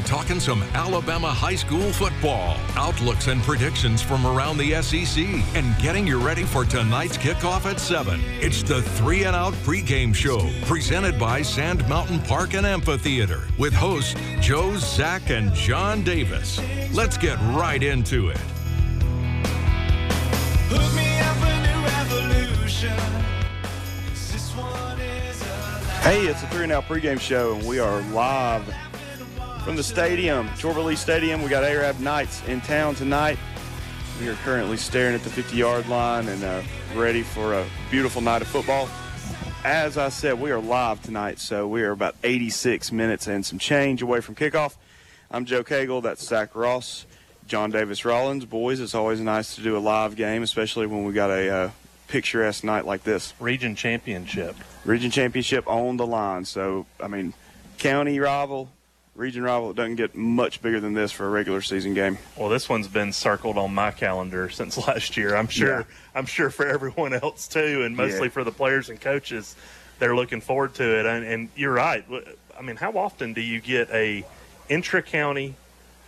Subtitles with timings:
[0.00, 5.76] Now, talking some Alabama high school football, outlooks and predictions from around the SEC, and
[5.78, 8.18] getting you ready for tonight's kickoff at 7.
[8.40, 13.74] It's the Three and Out pregame show presented by Sand Mountain Park and Amphitheater with
[13.74, 16.58] hosts Joe, Zach, and John Davis.
[16.94, 18.38] Let's get right into it.
[26.00, 28.64] Hey, it's the Three and Out pregame show, and we are live
[29.64, 31.42] from the stadium, Chorba Stadium.
[31.42, 33.38] We got Arab Knights in town tonight.
[34.18, 36.62] We are currently staring at the 50-yard line and uh,
[36.94, 38.88] ready for a beautiful night of football.
[39.62, 43.58] As I said, we are live tonight, so we are about 86 minutes and some
[43.58, 44.76] change away from kickoff.
[45.30, 46.02] I'm Joe Cagle.
[46.02, 47.04] That's Zach Ross,
[47.46, 48.46] John Davis Rollins.
[48.46, 51.70] Boys, it's always nice to do a live game, especially when we got a uh,
[52.08, 53.34] picturesque night like this.
[53.38, 54.56] Region championship.
[54.86, 56.46] Region championship on the line.
[56.46, 57.34] So, I mean,
[57.78, 58.70] county rival,
[59.20, 62.18] region rival, it doesn't get much bigger than this for a regular season game.
[62.36, 65.36] Well, this one's been circled on my calendar since last year.
[65.36, 65.80] I'm sure.
[65.80, 65.84] Yeah.
[66.14, 68.30] I'm sure for everyone else too, and mostly Yeah.
[68.30, 69.54] for the players and coaches,
[69.98, 71.06] they're looking forward to it.
[71.06, 72.04] And, and you're right.
[72.58, 74.24] I mean, how often do you get a
[74.70, 75.54] intra-county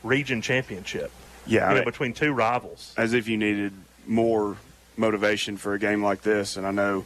[0.03, 1.11] region championship?
[1.47, 2.95] Yeah, you know, between two rivals.
[2.97, 3.73] as if you needed
[4.07, 4.57] more
[4.97, 6.57] motivation for a game like this.
[6.57, 7.05] And I know,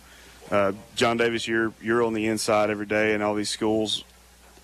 [0.51, 4.05] uh, John Davis, you're you're on the inside every day in all these schools.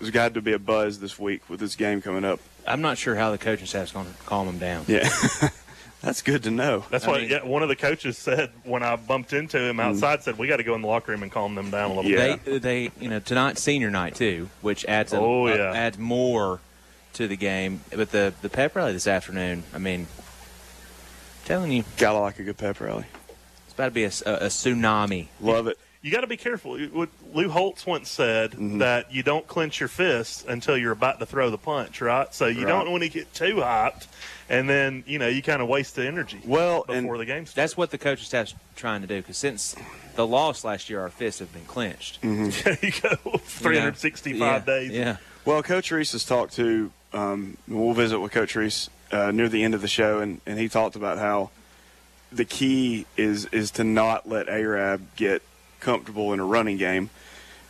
[0.03, 2.39] There's got to be a buzz this week with this game coming up.
[2.67, 4.83] I'm not sure how the coaching staff's going to calm them down.
[4.87, 5.09] Yeah,
[6.01, 6.83] that's good to know.
[6.89, 9.79] That's I what mean- yeah, one of the coaches said when I bumped into him
[9.79, 10.23] outside.
[10.23, 12.11] Said we got to go in the locker room and calm them down a little
[12.11, 12.35] Yeah.
[12.35, 12.45] bit.
[12.45, 15.71] They, they, you know, tonight's senior night too, which adds a, Oh, uh, yeah.
[15.73, 16.59] adds more
[17.13, 17.79] to the game.
[17.95, 20.07] But the the pep rally this afternoon, I mean,
[21.45, 23.05] telling you, Gotta like a good pep rally.
[23.65, 25.27] it's about to be a tsunami.
[25.41, 25.77] Love it.
[26.03, 26.77] You got to be careful.
[26.77, 28.77] What Lou Holtz once said Mm-hmm.
[28.79, 32.31] that you don't clench your fists until you're about to throw the punch, right?
[32.35, 32.67] So you Right.
[32.67, 34.07] don't want to get too hyped,
[34.49, 36.41] and then you know you kind of waste the energy.
[36.45, 37.53] Well, before the game starts.
[37.55, 39.17] That's what the coaching staff's trying to do.
[39.21, 39.75] Because since
[40.15, 42.21] the loss last year, our fists have been clenched.
[42.21, 42.63] Mm.
[42.63, 43.37] there you go.
[43.37, 44.91] 365 Yeah, days.
[44.91, 45.17] Yeah.
[45.45, 46.91] Well, Coach Reese has talked to.
[47.13, 50.57] Um, we'll visit with Coach Reese uh, near the end of the show, and, and
[50.59, 51.51] he talked about how
[52.31, 55.41] the key is is to not let Arab get
[55.83, 57.09] comfortable in a running game,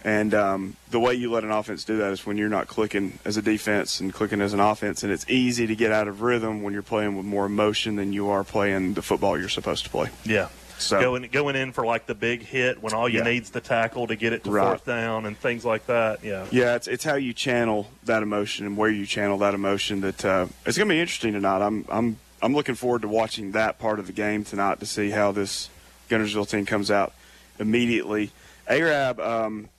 [0.06, 3.20] and um, the way you let an offense do that is when you're not clicking
[3.26, 6.22] as a defense and clicking as an offense, and it's easy to get out of
[6.22, 9.84] rhythm when you're playing with more emotion than you are playing the football you're supposed
[9.86, 10.10] to play.
[10.26, 10.48] Yeah.
[10.80, 13.26] So Going going in for like the big hit when all you Yeah.
[13.26, 14.68] need's the tackle to get it to Right.
[14.68, 16.24] fourth down and things like that.
[16.24, 16.46] Yeah.
[16.52, 20.26] Yeah, it's it's how you channel that emotion and where you channel that emotion that
[20.26, 21.62] uh, it's going to be interesting tonight.
[21.66, 25.12] I'm I'm I'm looking forward to watching that part of the game tonight to see
[25.12, 25.70] how this
[26.10, 27.14] Guntersville team comes out
[27.60, 28.32] immediately.
[28.68, 29.70] Arab um,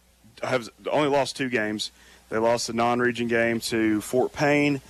[0.43, 1.91] has only lost two games.
[2.29, 4.81] They lost the non-region game to Fort Payne,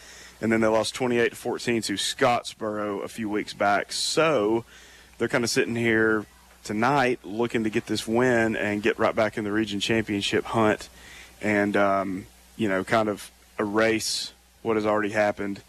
[0.40, 3.92] and then they lost 28 to 14 to Scottsboro a few weeks back.
[3.92, 4.64] So
[5.18, 6.26] they're kind of sitting here
[6.64, 10.88] tonight looking to get this win and get right back in the region championship hunt
[11.42, 15.60] and um, you know kind of erase what has already happened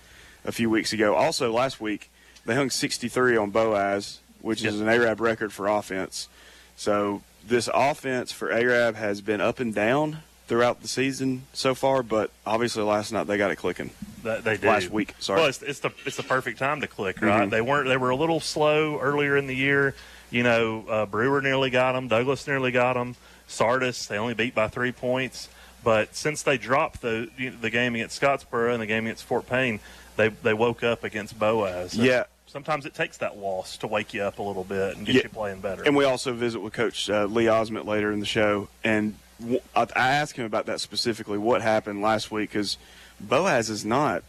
[0.46, 2.10] a few weeks ago also last week
[2.46, 6.30] they hung 63 on boaz which is an arab record for offense
[6.76, 12.04] so this offense for arab has been up and down throughout the season so far
[12.04, 13.90] but obviously last night they got it clicking
[14.24, 14.68] they do.
[14.68, 17.48] last week sorry Well, it's, it's the it's the perfect time to click, right?
[17.48, 17.52] Mhm.
[17.52, 19.94] They weren't they were a little slow earlier in the year.
[20.32, 22.08] You know, uh, Brewer nearly got them.
[22.08, 23.16] Douglas nearly got them.
[23.48, 25.48] Sardis they only beat by three points.
[25.84, 27.30] But since they dropped the
[27.62, 29.80] the game against Scottsboro and the game against Fort Payne,
[30.18, 31.94] they they woke up against Boaz.
[31.94, 32.24] And yeah
[32.56, 35.22] Sometimes it takes that loss to wake you up a little bit and get Yeah.
[35.24, 35.84] you playing better.
[35.84, 39.60] And we also visit with Coach uh, Lee Osment later in the show, and w-
[39.76, 41.38] I, I asked him about that specifically.
[41.38, 42.52] What happened last week?
[42.52, 42.78] Because
[43.20, 44.24] Boaz is not,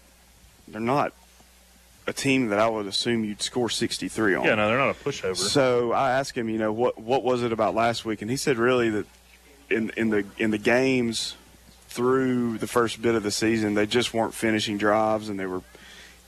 [0.66, 1.12] they're not
[2.08, 4.44] a team that I would assume you'd score 63 on.
[4.44, 5.36] yeah, no, they're not a pushover.
[5.36, 8.22] So I asked him, you know, what what was it about last week?
[8.22, 9.06] And he said really that
[9.70, 11.36] in in the in the games
[11.88, 15.62] through the first bit of the season, they just weren't finishing drives and they were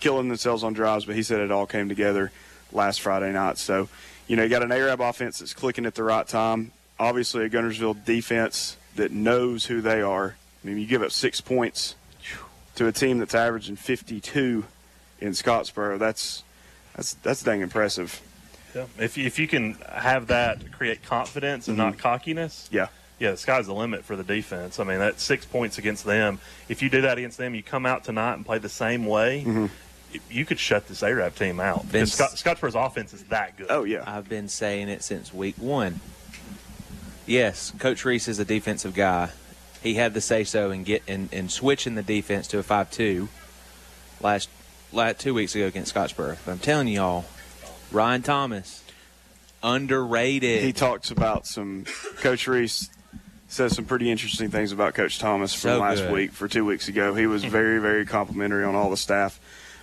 [0.00, 1.04] killing themselves on drives.
[1.04, 2.30] But he said it all came together
[2.72, 3.58] last Friday night.
[3.58, 3.88] So,
[4.26, 6.72] you know, you got an Arab offense that's clicking at the right time.
[6.98, 10.36] Obviously, a Guntersville defense that knows who they are.
[10.62, 11.94] I mean, you give up six points
[12.74, 14.64] to a team that's averaging 52
[15.20, 15.98] in Scottsboro.
[15.98, 16.42] That's
[16.96, 18.20] that's that's dang impressive.
[18.74, 18.86] Yeah.
[18.98, 22.88] If you, if you can have that create confidence and not cockiness, Yeah.
[23.18, 24.78] yeah, the sky's the limit for the defense.
[24.78, 26.38] I mean, that's six points against them.
[26.68, 29.40] If you do that against them, you come out tonight and play the same way.
[29.46, 29.66] Mm-hmm.
[30.30, 31.86] You could shut this Arab team out.
[31.90, 33.66] Because Scott, Scottsboro's offense is that good.
[33.70, 34.04] Oh yeah.
[34.06, 36.00] I've been saying it since week one.
[37.26, 39.30] Yes, Coach Reese is a defensive guy.
[39.82, 42.90] He had the say so in get in, in switching the defense to a five
[42.90, 43.28] two
[44.20, 44.48] last,
[44.92, 46.38] last two weeks ago against Scottsboro.
[46.44, 47.26] But I'm telling y'all,
[47.92, 48.82] Ryan Thomas,
[49.62, 50.62] underrated.
[50.62, 51.84] He talks about some
[52.20, 52.90] Coach Reese
[53.48, 56.12] says some pretty interesting things about Coach Thomas from So last good.
[56.12, 57.14] week for two weeks ago.
[57.14, 59.40] He was very very complimentary on all the staff.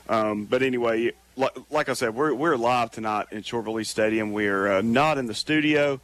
[0.07, 4.33] Um, but anyway, like, like I said, we're we're live tonight in Chorba-Lee Stadium.
[4.33, 5.99] We are uh, not in the studio.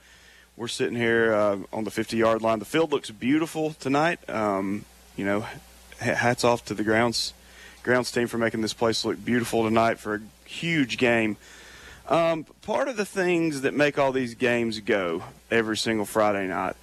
[0.58, 2.60] We're sitting here uh, on the 50 yard line.
[2.60, 4.28] The field looks beautiful tonight.
[4.30, 5.46] Um, you know,
[6.00, 7.34] hats off to the grounds
[7.84, 11.38] grounds team for making this place look beautiful tonight for a huge game.
[12.08, 16.76] Um, part of the things that make all these games go every single Friday night,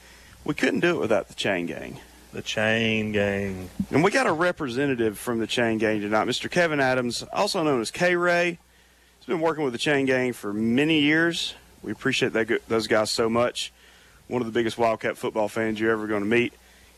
[0.44, 2.00] we couldn't do it without the chain gang.
[2.32, 3.70] The chain gang.
[3.90, 6.50] And we got a representative from the chain gang tonight, Mr.
[6.50, 8.58] Kevin Adams, also known as K Ray.
[9.18, 11.54] He's been working with the chain gang for many years.
[11.82, 13.72] We appreciate that, those guys so much.
[14.26, 16.52] One of the biggest Wildcat football fans you're ever going to meet.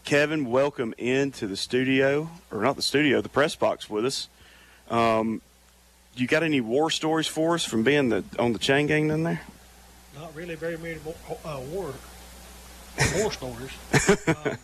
[0.04, 4.28] Kevin, welcome into the studio, or not the studio, the press box with us.
[4.90, 5.42] Um,
[6.16, 9.22] you got any war stories for us from being the on the chain gang down
[9.22, 9.42] there?
[10.18, 11.94] Not really very many more, uh, war,
[13.16, 13.70] war stories.
[14.26, 14.58] um,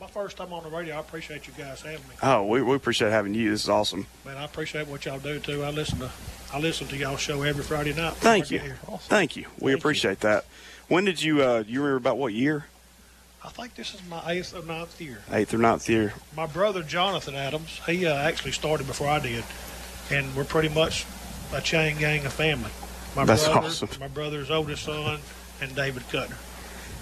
[0.00, 2.14] my first time on the radio, I appreciate you guys having me.
[2.22, 3.50] Oh, we, we appreciate having you.
[3.50, 4.06] This is awesome.
[4.24, 5.62] Man, I appreciate what y'all do too.
[5.62, 6.10] I listen to
[6.52, 8.14] I listen to y'all show every Friday night.
[8.14, 8.58] Thank you.
[8.58, 8.78] here.
[9.02, 9.42] Thank you.
[9.42, 9.76] We Thank you.
[9.76, 10.44] appreciate that.
[10.88, 12.66] When did you, uh, you remember about what year?
[13.44, 15.22] I think this is my eighth or ninth year.
[15.30, 16.14] Eighth or ninth year.
[16.36, 19.44] My brother Jonathan Adams, he uh, actually started before I did,
[20.10, 21.06] and we're pretty much
[21.54, 22.70] a chain gang of family.
[23.14, 23.88] My That's brother, awesome.
[24.00, 25.20] my brother's oldest son,
[25.60, 26.36] and David Cutner.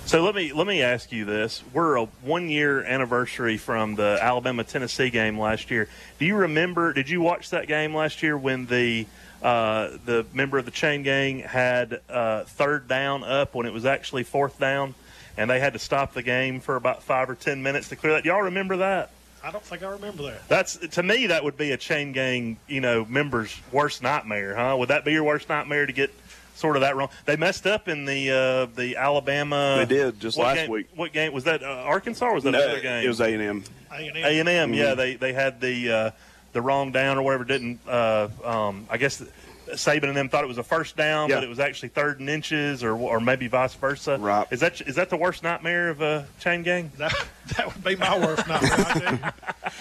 [0.08, 4.18] So let me let me ask you this: We're a one year anniversary from the
[4.22, 5.86] Alabama Tennessee game last year.
[6.18, 6.94] Do you remember?
[6.94, 9.04] Did you watch that game last year when the
[9.42, 13.84] uh, the member of the chain gang had uh, third down up when it was
[13.84, 14.94] actually fourth down,
[15.36, 18.14] and they had to stop the game for about five or ten minutes to clear
[18.14, 18.22] that?
[18.22, 19.10] Do y'all remember that?
[19.44, 20.48] I don't think I remember that.
[20.48, 24.74] That's to me that would be a chain gang, you know, member's worst nightmare, huh?
[24.78, 26.14] Would that be your worst nightmare to get
[26.58, 27.08] sort of that wrong?
[27.24, 29.76] They messed up in the uh, the Alabama.
[29.78, 30.88] They did, just last game- week.
[30.94, 31.62] What game was that?
[31.62, 33.04] Uh, Arkansas or was that No, another game?
[33.04, 33.64] It was A and M.
[33.90, 34.16] A&M.
[34.16, 34.70] A and M.
[34.70, 34.74] Mm-hmm.
[34.74, 36.10] Yeah, they they had the uh,
[36.52, 37.44] the wrong down or whatever.
[37.44, 39.22] Didn't uh, um, I guess
[39.68, 41.36] Saban and them thought it was a first down, Yeah.
[41.36, 44.16] but it was actually third and inches, or or maybe vice versa.
[44.18, 44.46] Right.
[44.50, 46.90] Is that is that the worst nightmare of a chain gang?
[46.98, 47.14] That,
[47.56, 48.72] that would be my worst nightmare.
[48.72, 49.12] I tell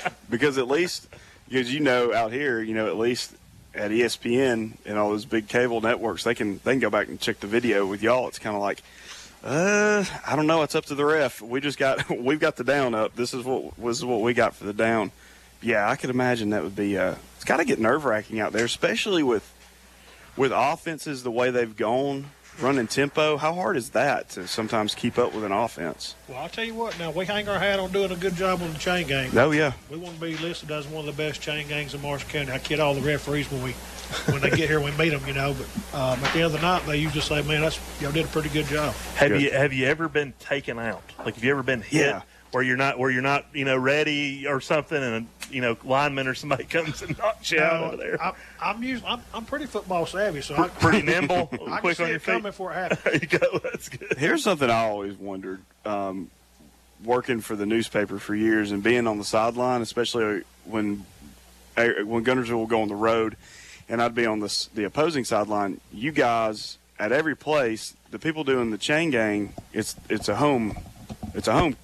[0.05, 0.11] you.
[0.29, 1.07] Because at least,
[1.49, 3.33] because you know out here, you know at least
[3.77, 7.19] at ESPN and all those big cable networks, they can they can go back and
[7.19, 7.85] check the video.
[7.85, 8.81] With y'all, it's kind of like,
[9.43, 10.63] uh, I don't know.
[10.63, 11.41] It's up to the ref.
[11.41, 13.15] We just got we've got the down up.
[13.15, 15.11] This is what is what we got for the down.
[15.61, 16.97] Yeah, I could imagine that would be.
[16.97, 19.53] Uh, it's got to get nerve wracking out there, especially with
[20.35, 22.27] with offenses the way they've gone,
[22.59, 23.37] running tempo.
[23.37, 26.15] How hard is that to sometimes keep up with an offense?
[26.27, 26.97] Well, I'll tell you what.
[26.99, 29.37] Now we hang our hat on doing a good job on the chain gang.
[29.37, 32.01] Oh yeah, We want to be listed as one of the best chain gangs in
[32.01, 32.51] Marshall County.
[32.51, 33.71] I kid all the referees when we
[34.31, 35.53] when they get here, we meet them, you know.
[35.53, 38.25] But um, at the end of the night, they usually say, "Man, that's y'all did
[38.25, 39.41] a pretty good job." Have Good.
[39.41, 41.03] you have you ever been taken out?
[41.19, 42.21] Like have you ever been hit Yeah.
[42.51, 45.77] Where you're not where you're not you know ready or something, and a you know
[45.83, 48.21] lineman or somebody comes and knocks you out Now, over there?
[48.23, 49.03] I, I'm used.
[49.05, 52.15] I'm, I'm pretty football savvy, so I'm Pretty nimble, I can quick see on your
[52.17, 52.25] it feet.
[52.31, 53.01] coming before it happens.
[53.03, 53.59] There you go.
[53.59, 54.17] That's good.
[54.17, 55.61] Here's something I always wondered.
[55.85, 56.29] Um,
[57.03, 61.05] working for the newspaper for years and being on the sideline, especially when
[61.75, 63.35] uh, when Guntersville will go on the road,
[63.89, 65.79] and I'd be on the the opposing sideline.
[65.91, 70.77] You guys at every place, the people doing the chain gang, it's it's a home,
[71.35, 71.75] it's a home,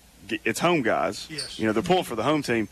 [0.46, 1.28] it's home guys.
[1.30, 1.60] Yes.
[1.60, 2.68] You know they're pulling for the home team,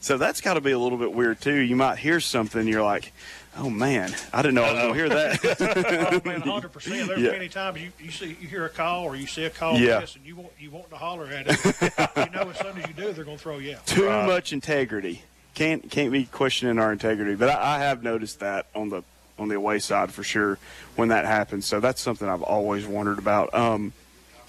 [0.00, 1.54] so that's got to be a little bit weird too.
[1.56, 3.12] You might hear something, you're like,
[3.56, 6.22] oh man, I didn't know I was going to hear that.
[6.24, 7.06] Oh man, hundred percent.
[7.08, 7.30] There's Yeah.
[7.32, 10.00] many times you, you see you hear a call or you see a call Yeah.
[10.00, 11.64] miss and you want you want to holler at it.
[12.16, 13.86] you know, as soon as you do, they're going to throw you out.
[13.86, 14.26] too Right.
[14.26, 15.22] much integrity.
[15.54, 17.34] Can't can't be questioning our integrity.
[17.34, 19.02] But I, I have noticed that on the
[19.38, 20.58] on the away side for sure
[20.96, 21.66] when that happens.
[21.66, 23.52] So that's something I've always wondered about.
[23.54, 23.92] Um,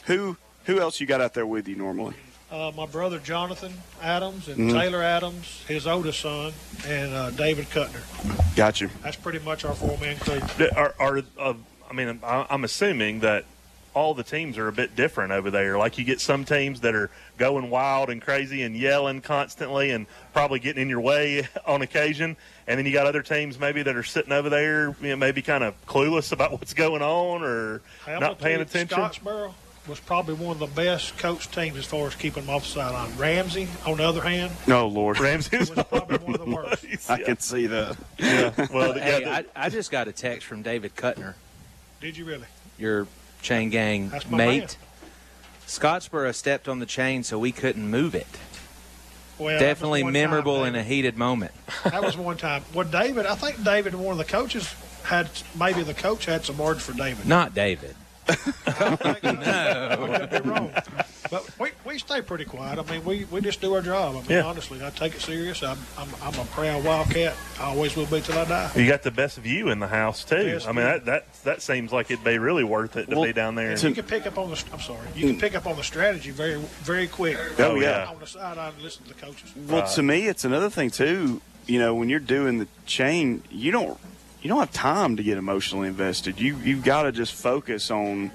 [0.05, 2.15] who who else you got out there with you normally?
[2.53, 4.73] Uh, my brother Jonathan Adams and Mhm.
[4.79, 6.53] Taylor Adams, his oldest son,
[6.85, 8.03] and uh, David Cutner.
[8.55, 8.91] Got you.
[9.01, 10.39] That's pretty much our four man crew.
[10.75, 11.53] Are, are uh,
[11.89, 13.45] I mean, I- I'm assuming that
[13.95, 15.79] all the teams are a bit different over there.
[15.79, 20.05] Like you get some teams that are going wild and crazy and yelling constantly and
[20.31, 23.95] probably getting in your way on occasion, and then you got other teams maybe that
[23.95, 27.81] are sitting over there, you know, maybe kind of clueless about what's going on or
[28.05, 28.95] Hey, I'm not paying attention.
[28.99, 29.53] Scottsboro
[29.87, 32.69] was probably one of the best coach teams as far as keeping them off the
[32.69, 33.17] sideline.
[33.17, 35.19] Ramsey, on the other hand, No, Lord.
[35.19, 37.09] Ramsey was probably one of the worst.
[37.09, 37.97] I can see that.
[38.17, 38.67] yeah.
[38.73, 41.33] Well, yeah, Hey, the- I, I just got a text from David Cutner,
[41.99, 42.45] Did you really?
[42.77, 43.07] your
[43.41, 44.59] chain gang That's my mate.
[44.59, 44.67] man.
[45.67, 48.27] Scottsboro stepped on the chain so we couldn't move it.
[49.39, 51.51] Well, Definitely one time, memorable in a heated moment.
[51.83, 52.63] That was one time.
[52.73, 54.73] Well, David, I think David one of the coaches
[55.03, 57.25] had maybe the coach had some words for David.
[57.27, 57.95] Not David.
[59.23, 60.27] no.
[60.29, 60.71] Could be wrong.
[61.29, 62.77] But we, we stay pretty quiet.
[62.77, 64.15] I mean, we, we just do our job.
[64.15, 64.43] I mean, Yeah.
[64.43, 65.63] honestly, I take it serious.
[65.63, 67.35] I'm, I'm, I'm a proud Wildcat.
[67.59, 68.71] I always will be till I die.
[68.75, 70.45] You got the best view in the house too.
[70.45, 73.25] Yes, I mean, that, that that seems like it'd be really worth it to Well,
[73.25, 73.71] be down there.
[73.71, 74.63] And And, you can pick up on the.
[74.71, 75.07] I'm sorry.
[75.15, 77.37] You can pick up on the strategy very, very quick.
[77.59, 78.05] Oh, yeah.
[78.09, 79.51] On the sideline, and listen to the coaches.
[79.55, 81.41] Well, to uh, me, it's another thing too.
[81.65, 83.97] You know, when you're doing the chain, you don't
[84.43, 86.39] you don't have time to get emotionally invested.
[86.39, 88.29] You you've got to just focus on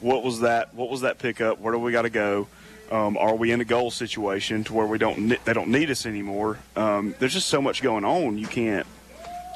[0.00, 1.60] what was that what was that pickup?
[1.60, 2.48] Where do we got to go?
[2.90, 6.06] Um, are we in a goal situation to where we don't they don't need us
[6.06, 6.58] anymore?
[6.74, 8.38] Um, there's just so much going on.
[8.38, 8.86] You can't.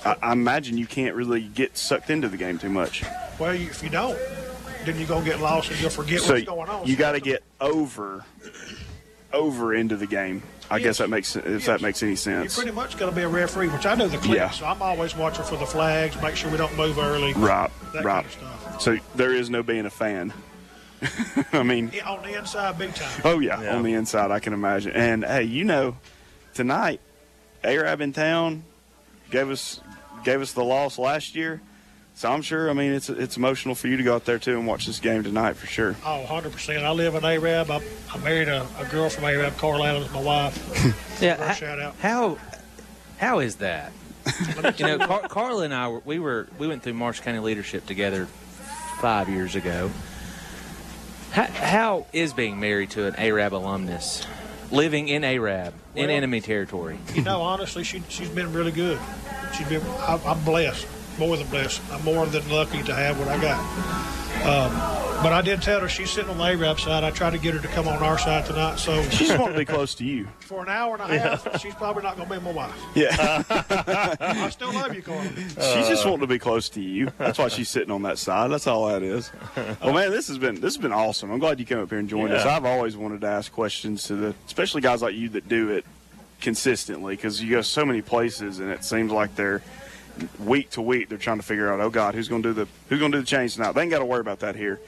[0.04, 3.02] I, I imagine you can't really get sucked into the game too much.
[3.38, 4.18] Well, you, if you don't,
[4.84, 6.86] then you're gonna get lost and you'll forget so what's going on.
[6.86, 8.24] you So got to get over
[9.32, 10.42] over into the game.
[10.70, 11.66] I guess that makes if Yes.
[11.66, 12.56] that makes any sense.
[12.56, 14.34] You're pretty much going to be a referee, which I know the clips.
[14.34, 14.50] Yeah.
[14.50, 17.32] So I'm always watching for the flags, make sure we don't move early.
[17.34, 18.24] Right, That right.
[18.24, 18.80] kind of stuff.
[18.82, 20.32] So there is no being a fan.
[21.52, 23.20] I mean, Yeah, on the inside, big time.
[23.24, 23.76] oh yeah, Yeah.
[23.76, 24.92] on the inside, I can imagine.
[24.92, 25.96] And hey, you know,
[26.54, 27.00] tonight,
[27.62, 28.64] Arab in town
[29.30, 29.80] gave us
[30.24, 31.60] gave us the loss last year.
[32.16, 32.70] So I'm sure.
[32.70, 35.00] I mean, it's it's emotional for you to go out there too and watch this
[35.00, 35.94] game tonight for sure.
[36.04, 36.82] Oh, 100%.
[36.82, 37.70] I live in Arab.
[37.70, 37.82] I,
[38.12, 41.02] I married a, a girl from Arab, Carl Adams, my wife.
[41.20, 41.36] Yeah.
[41.36, 41.94] First ha- shout out.
[42.00, 42.36] How
[43.18, 43.92] how is that?
[44.78, 47.86] you know, Car- Carla and I were, we were we went through Marsh County leadership
[47.86, 48.26] together
[49.00, 49.90] five years ago.
[51.32, 54.26] How, how is being married to an Arab alumnus,
[54.70, 56.98] living in Arab in Well- enemy territory?
[57.14, 58.98] You know, honestly, she, she's been really good.
[59.56, 60.86] She's been, I, I'm blessed,
[61.18, 61.80] more than blessed.
[61.92, 63.60] I'm more than lucky to have what I got.
[64.46, 67.02] Um, but I did tell her she's sitting on the Arab side.
[67.02, 68.76] I tried to get her to come on our side tonight.
[68.78, 70.28] So She just want to be close to you.
[70.40, 72.74] for an hour and a half, she's probably not going to be my wife.
[72.94, 75.22] Yeah, I still love you, Carl.
[75.24, 77.10] she's just wanting to be close to you.
[77.18, 78.50] That's why she's sitting on that side.
[78.50, 79.32] That's all that is.
[79.82, 81.30] Well, man, this has been this has been awesome.
[81.32, 82.44] I'm glad you came up here and joined us.
[82.44, 85.84] I've always wanted to ask questions to the, especially guys like you that do it
[86.42, 89.62] consistently, because you go so many places and it seems like they're
[90.38, 92.68] week to week they're trying to figure out, oh God, who's going to do the
[92.88, 93.72] who's going to do the change tonight?
[93.72, 94.80] They ain't got to worry about that here.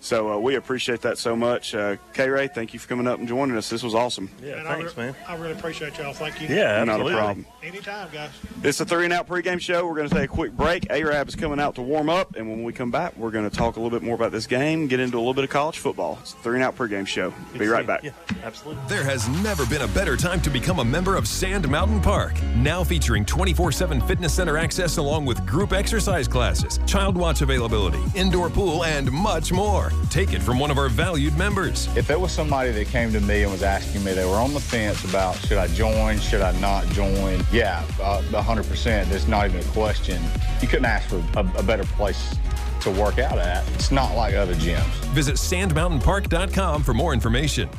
[0.00, 1.74] So uh, we appreciate that so much.
[1.74, 3.68] Uh, K Ray, thank you for coming up and joining us.
[3.70, 4.30] This was awesome.
[4.42, 5.16] yeah, And I thanks, re- man.
[5.26, 6.12] I really appreciate y'all.
[6.12, 6.48] Thank you.
[6.54, 7.46] Yeah, Not a problem.
[7.66, 8.30] Anytime, guys.
[8.62, 9.88] It's a three and out pregame show.
[9.88, 10.88] We're going to take a quick break.
[10.88, 13.54] Arab is coming out to warm up, and when we come back, we're going to
[13.54, 15.78] talk a little bit more about this game, get into a little bit of college
[15.78, 16.16] football.
[16.22, 17.34] It's a three and out pregame show.
[17.50, 18.04] Good Be right back.
[18.04, 18.12] Yeah,
[18.44, 18.84] absolutely.
[18.86, 22.40] There has never been a better time to become a member of Sand Mountain Park.
[22.54, 27.98] Now featuring 24 7 fitness center access along with group exercise classes, child watch availability,
[28.14, 29.90] indoor pool, and much more.
[30.08, 31.88] Take it from one of our valued members.
[31.96, 34.54] If it was somebody that came to me and was asking me, they were on
[34.54, 39.08] the fence about should I join, should I not join, yeah, uh, 100%.
[39.08, 40.22] There's not even a question.
[40.60, 42.36] You couldn't ask for a, a better place
[42.82, 43.66] to work out at.
[43.72, 44.84] It's not like other gyms.
[45.14, 47.70] Visit sandmountainpark.com for more information.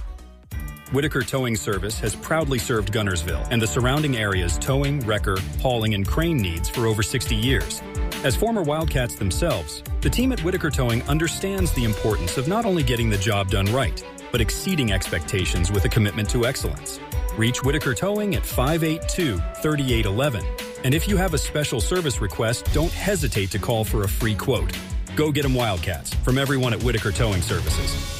[0.91, 6.07] Whitaker Towing Service has proudly served Guntersville and the surrounding area's towing, wrecker, hauling, and
[6.07, 7.81] crane needs for over 60 years.
[8.23, 12.83] As former Wildcats themselves, the team at Whitaker Towing understands the importance of not only
[12.83, 16.99] getting the job done right, but exceeding expectations with a commitment to excellence.
[17.37, 20.45] Reach Whitaker Towing at 582 3811.
[20.83, 24.35] And if you have a special service request, don't hesitate to call for a free
[24.35, 24.71] quote.
[25.15, 28.17] Go get get 'em Wildcats from everyone at Whitaker Towing Services.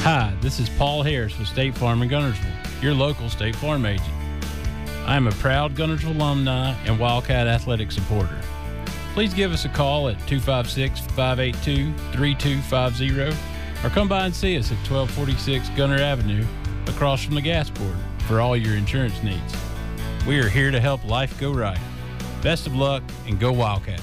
[0.00, 4.08] Hi, this is Paul Harris with State Farm in Guntersville, your local State Farm agent.
[5.06, 8.40] I am a proud Guntersville alumni and Wildcat athletic supporter.
[9.14, 13.51] Please give us a call at 256 582 3250
[13.84, 16.46] or come by and see us at 1246 Gunter Avenue
[16.86, 17.96] across from the gas board
[18.26, 19.54] for all your insurance needs.
[20.26, 21.78] We are here to help life go right.
[22.42, 24.02] Best of luck and go Wildcats.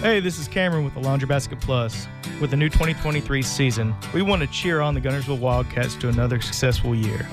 [0.00, 2.08] Hey, this is Cameron with the Laundry Basket Plus.
[2.40, 6.40] With the new 2023 season, we want to cheer on the Guntersville Wildcats to another
[6.40, 7.28] successful year.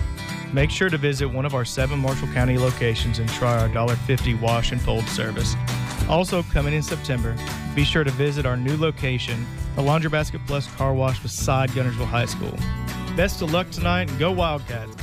[0.54, 4.40] Make sure to visit one of our seven Marshall County locations and try our $1.50
[4.42, 5.56] wash and fold service.
[6.08, 7.36] Also, coming in September,
[7.76, 9.46] be sure to visit our new location,
[9.76, 12.58] the Laundry Basket Plus Car Wash beside Guntersville High School.
[13.16, 14.96] Best of luck tonight and go Wildcats!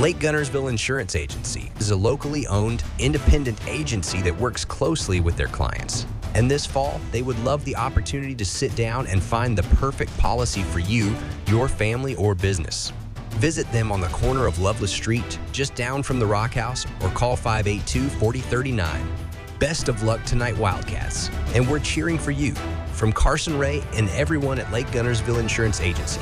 [0.00, 5.48] Lake Guntersville Insurance Agency is a locally owned, independent agency that works closely with their
[5.48, 6.06] clients.
[6.34, 10.16] And this fall, they would love the opportunity to sit down and find the perfect
[10.16, 11.14] policy for you,
[11.48, 12.94] your family, or business.
[13.32, 17.10] Visit them on the corner of Loveless Street, just down from the Rock House, or
[17.10, 19.19] call 582 4039.
[19.60, 21.28] Best of luck tonight, Wildcats.
[21.54, 22.54] And we're cheering for you.
[22.94, 26.20] from Carson Ray and everyone at Lake Guntersville Insurance Agency.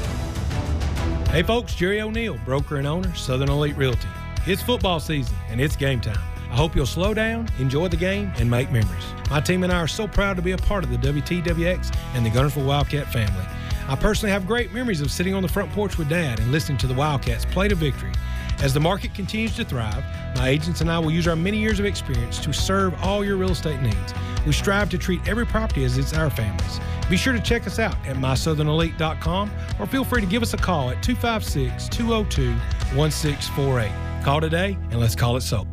[1.31, 4.07] Hey folks, Jerry O'Neill, broker and owner, Southern Elite Realty.
[4.47, 6.19] It's football season and it's game time.
[6.51, 9.05] I hope you'll slow down, enjoy the game, and make memories.
[9.29, 12.25] My team and I are so proud to be a part of the WTWX and
[12.25, 13.45] the Guntersville Wildcat family.
[13.89, 16.77] I personally have great memories of sitting on the front porch with Dad and listening
[16.79, 18.13] to the Wildcats play to victory.
[18.61, 20.05] As the market continues to thrive,
[20.37, 23.39] my agents and I will use our many years of experience to serve all your
[23.39, 24.13] real estate needs.
[24.45, 26.81] We strive to treat every property as it's our family's.
[27.09, 30.59] Be sure to check us out at mysouthernerelite.com or feel free to give us a
[30.59, 32.51] call at 256 202
[32.95, 34.23] 1648.
[34.23, 35.67] Call today and let's call it so.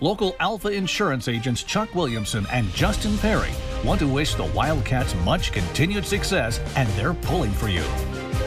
[0.00, 3.52] Local Alpha Insurance agents Chuck Williamson and Justin Perry
[3.84, 7.84] want to wish the Wildcats much continued success and they're pulling for you.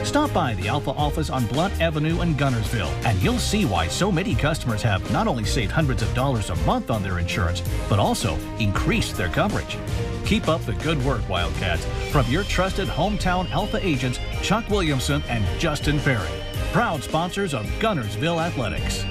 [0.04, 4.10] Stop by the Alpha office on Blount Avenue in Guntersville, and you'll see why so
[4.10, 7.98] many customers have not only saved hundreds of dollars a month on their insurance, but
[7.98, 9.76] also increased their coverage.
[10.24, 15.44] Keep up the good work, Wildcats, from your trusted hometown Alpha agents, Chuck Williamson and
[15.60, 16.28] Justin Perry,
[16.72, 19.04] proud sponsors of Guntersville Athletics.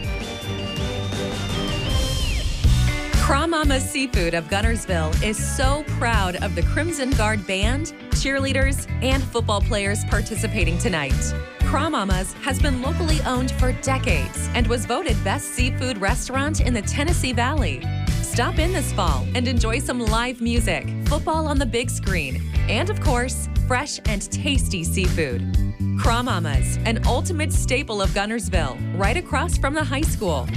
[3.29, 3.45] Craw
[3.77, 10.03] Seafood of Guntersville is so proud of the Crimson Guard Band, cheerleaders, and football players
[10.05, 11.35] participating tonight.
[11.65, 16.81] Craw has been locally owned for decades and was voted best seafood restaurant in the
[16.81, 17.85] Tennessee Valley.
[18.23, 22.89] Stop in this fall and enjoy some live music, football on the big screen, and
[22.89, 25.55] of course, fresh and tasty seafood.
[25.99, 30.47] Craw an ultimate staple of Guntersville, right across from the high school.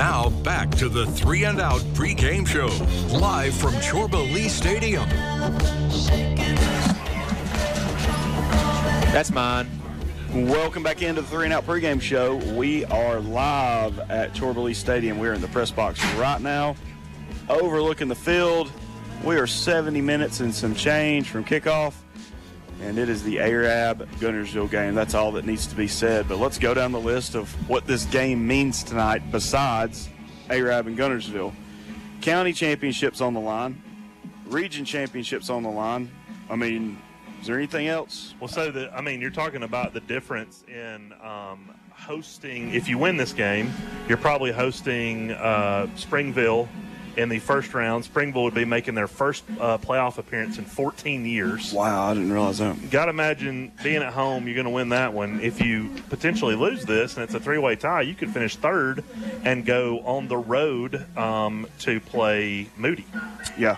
[0.00, 2.68] Now back to the three and out pregame show,
[3.18, 5.06] live from Chorba Lee Stadium.
[9.12, 9.68] That's mine.
[10.32, 12.36] Welcome back into the three and out pregame show.
[12.56, 15.18] We are live at Chorba Lee Stadium.
[15.18, 16.76] We're in the press box right now,
[17.50, 18.72] overlooking the field.
[19.22, 21.92] We are 70 minutes and some change from kickoff
[22.82, 24.94] and it is the Arab Guntersville game.
[24.94, 26.28] That's all that needs to be said.
[26.28, 30.08] But let's go down the list of what this game means tonight besides
[30.48, 31.52] Arab and Guntersville.
[32.22, 33.82] County championships on the line,
[34.46, 36.10] region championships on the line.
[36.48, 36.98] I mean,
[37.40, 38.34] is there anything else?
[38.40, 42.74] Well, so the, I mean, you're talking about the difference in um, hosting.
[42.74, 43.72] If you win this game,
[44.08, 46.68] you're probably hosting uh, Springville
[47.20, 48.04] in the first round.
[48.04, 51.72] Springville would be making their first uh, playoff appearance in 14 years.
[51.72, 52.90] Wow, I didn't realize that.
[52.90, 55.40] Got to imagine being at home, you're going to win that one.
[55.40, 59.04] If you potentially lose this and it's a three way tie, you could finish third
[59.44, 63.06] and go on the road um, to play Moody.
[63.58, 63.76] Yeah.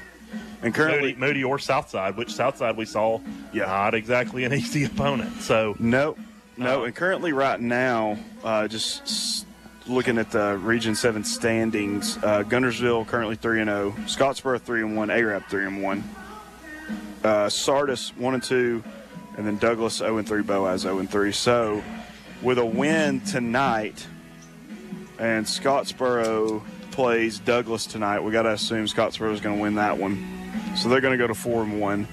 [0.62, 3.20] And currently, Moody, Moody, or Southside, which Southside we saw,
[3.52, 3.66] yeah.
[3.66, 5.42] not exactly an easy opponent.
[5.42, 6.16] So no,
[6.56, 6.82] no.
[6.82, 9.44] Uh, and currently, right now, uh, just
[9.86, 14.00] looking at the Region Seven standings, uh, Guntersville currently three and zero, oh.
[14.02, 16.04] Scottsboro three and one, Arab three and one,
[17.24, 18.82] uh, Sardis one and two,
[19.36, 21.32] and then Douglas zero and three, Boaz zero and three.
[21.32, 21.82] So,
[22.42, 24.06] with a win tonight,
[25.18, 29.98] and Scottsboro plays Douglas tonight, we got to assume Scottsboro is going to win that
[29.98, 30.26] one.
[30.76, 32.08] So they're going to go to four and one.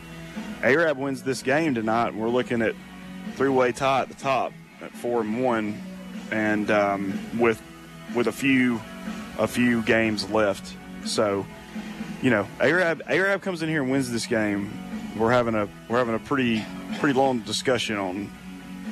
[0.62, 2.76] Arab wins this game tonight, and we're looking at
[3.36, 5.82] three-way tie at the top at four and one
[6.32, 7.62] and um, with
[8.16, 8.80] with a few
[9.38, 10.76] a few games left.
[11.06, 11.46] So,
[12.22, 14.72] you know, Arab Arab comes in here and wins this game.
[15.18, 16.66] We're having a we're having a pretty
[17.00, 18.32] pretty long discussion on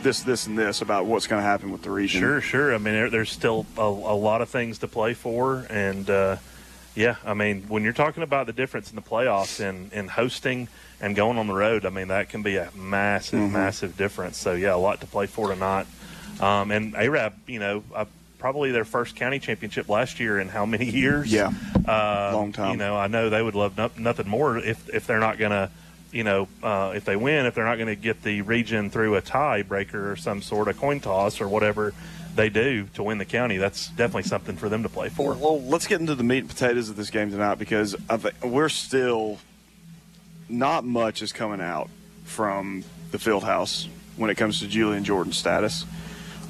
[0.04, 2.22] this this and this about what's going to happen with the region.
[2.22, 2.74] Sure, sure.
[2.74, 6.38] I mean, there, there's still a, a, lot of things to play for, and uh,
[6.96, 10.68] yeah, I mean, when you're talking about the difference in the playoffs and in hosting
[11.02, 13.54] and going on the road, I mean that can be a massive, mm-hmm.
[13.54, 14.38] massive difference.
[14.38, 15.88] So yeah, a lot to play for tonight.
[16.40, 18.06] Um, and Arab, you know, uh,
[18.38, 21.32] probably their first county championship last year in how many years?
[21.32, 21.52] Yeah,
[21.88, 22.72] uh, long time.
[22.72, 25.52] You know, I know they would love no, nothing more if if they're not going
[25.52, 25.70] to,
[26.12, 29.16] you know, uh, if they win, if they're not going to get the region through
[29.16, 31.94] a tiebreaker or some sort of coin toss or whatever
[32.36, 33.58] they do to win the county.
[33.58, 35.34] That's definitely something for them to play for.
[35.34, 37.96] Well, let's get into the meat and potatoes of this game tonight because
[38.44, 39.40] we're still
[40.48, 41.90] not much is coming out
[42.24, 45.86] from the field house when it comes to Julian Jordan's status.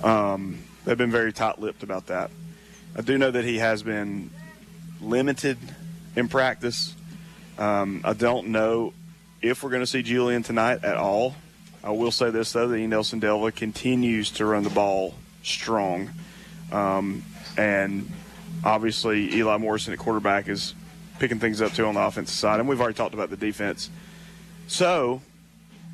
[0.03, 2.31] Um, they've been very tight-lipped about that.
[2.95, 4.29] I do know that he has been
[5.01, 5.57] limited
[6.15, 6.95] in practice.
[7.57, 8.93] Um, I don't know
[9.41, 11.35] if we're going to see Julian tonight at all.
[11.83, 16.09] I will say this though: that Nelson Delva continues to run the ball strong,
[16.71, 17.23] um,
[17.57, 18.11] and
[18.63, 20.73] obviously Eli Morrison at quarterback is
[21.19, 23.89] picking things up too on the offensive side, and we've already talked about the defense.
[24.67, 25.21] So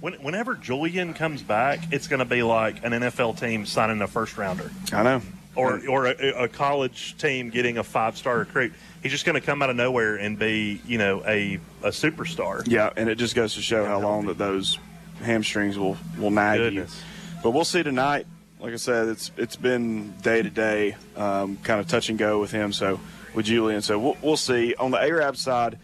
[0.03, 4.07] when, whenever Julian comes back, it's going to be like an NFL team signing a
[4.07, 4.69] first rounder.
[4.91, 5.21] I know.
[5.55, 8.73] or or a, a college team getting a five star recruit.
[9.01, 12.67] He's just going to come out of nowhere and be, you know, a a superstar.
[12.67, 14.77] Yeah, and it just goes to show how long that those
[15.21, 17.01] hamstrings will will nag Goodness.
[17.01, 17.39] you.
[17.41, 18.27] But we'll see tonight.
[18.59, 22.41] Like I said, it's it's been day to day, um, kind of touch and go
[22.41, 22.73] with him.
[22.73, 22.99] So
[23.33, 24.75] with Julian, so we'll, we'll see.
[24.75, 25.79] On the Arab side,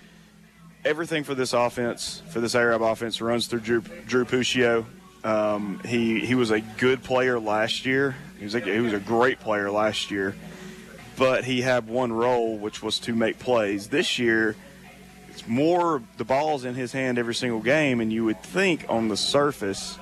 [0.86, 4.86] everything for this offense, for this Arab offense, runs through Drew, Drew Puccio.
[5.24, 8.16] Um, he he was a good player last year.
[8.38, 10.36] He was a, he was a great player last year,
[11.18, 13.90] but he had one role, which was to make plays.
[13.90, 14.56] This year,
[15.30, 19.10] it's more the ball's in his hand every single game, and you would think on
[19.10, 19.98] the surface,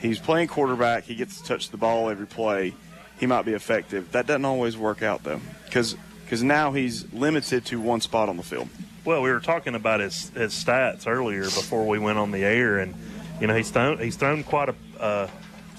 [0.00, 1.04] he's playing quarterback.
[1.04, 2.74] He gets to touch the ball every play.
[3.18, 4.12] He might be effective.
[4.12, 5.96] That doesn't always work out though, because
[6.42, 8.68] now he's limited to one spot on the field.
[9.04, 12.78] Well, we were talking about his, his stats earlier before we went on the air,
[12.78, 12.94] and
[13.40, 15.26] you know he's thrown he's thrown quite a uh,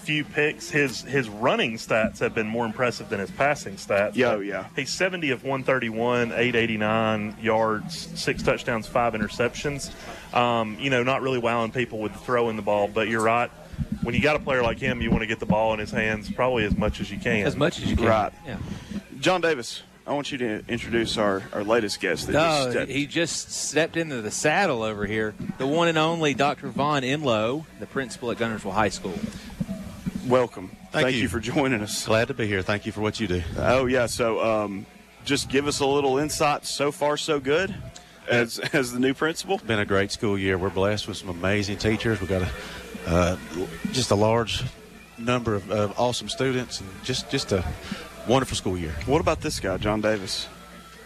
[0.01, 0.69] few picks.
[0.69, 4.15] His his running stats have been more impressive than his passing stats.
[4.15, 4.67] Yeah, oh, yeah.
[4.75, 9.91] He's 70 of 131, 889 yards, six touchdowns, five interceptions.
[10.33, 13.51] Um, you know, not really wowing people with throwing the ball, but you're right.
[14.03, 15.91] When you got a player like him, you want to get the ball in his
[15.91, 17.45] hands probably as much as you can.
[17.45, 18.05] As much as you can.
[18.05, 18.33] Right.
[18.45, 18.57] Yeah.
[19.19, 22.27] John Davis, I want you to introduce our, our latest guest.
[22.27, 25.35] That No, just stepped- he just stepped into the saddle over here.
[25.59, 26.69] The one and only Dr.
[26.69, 29.13] Vaughn Inlow, the principal at Guntersville High School.
[30.27, 30.75] welcome.
[30.91, 31.23] Thank you.
[31.23, 31.27] you.
[31.29, 32.05] for joining us.
[32.05, 32.61] Glad to be here.
[32.61, 33.43] Thank you for what you do.
[33.57, 34.85] Oh yeah, so um,
[35.23, 36.65] just give us a little insight.
[36.65, 37.73] So far, so good.
[38.29, 40.57] As as the new principal, Been a great school year.
[40.57, 42.19] We're blessed with some amazing teachers.
[42.19, 42.49] We've got a
[43.07, 43.37] uh,
[43.93, 44.63] just a large
[45.17, 47.63] number of, of awesome students, and just just a
[48.27, 48.93] wonderful school year.
[49.05, 50.47] What about this guy, John Davis?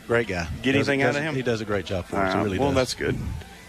[0.08, 0.48] Great guy.
[0.62, 1.36] Get Does- anything out does- of him?
[1.36, 2.32] He does a great job for All us.
[2.34, 2.76] He right, really well, does.
[2.78, 3.18] that's good.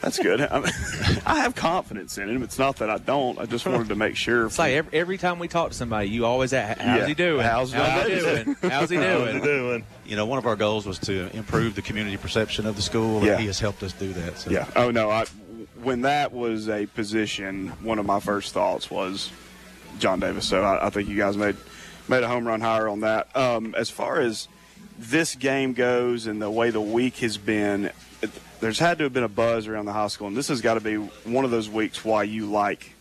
[0.03, 0.41] That's good.
[0.43, 0.71] I, mean,
[1.27, 2.43] I have confidence in him.
[2.43, 3.39] It's not that I don't.
[3.39, 4.45] I just wanted to make sure.
[4.47, 7.07] It's like every, every time we talk to somebody, you always ask, how's Yeah.
[7.07, 7.41] he doing?
[7.41, 8.57] How's he John doing?
[8.63, 9.85] How's he doing?
[10.05, 13.25] You know, one of our goals was to improve the community perception of the school,
[13.25, 13.33] Yeah.
[13.33, 14.39] and he has helped us do that.
[14.39, 14.51] So.
[14.51, 14.69] Yeah.
[14.77, 15.11] Oh no.
[15.11, 15.25] I
[15.83, 19.31] when that was a position, one of my first thoughts was
[19.99, 20.47] John Davis.
[20.47, 21.57] So I, I think you guys made
[22.09, 23.35] made a home run higher on that.
[23.37, 24.49] Um, as far as
[24.99, 27.91] this game goes and the way the week has been,
[28.23, 30.61] it, there's had to have been a buzz around the high school, and this has
[30.61, 32.93] got to be one of those weeks why you like,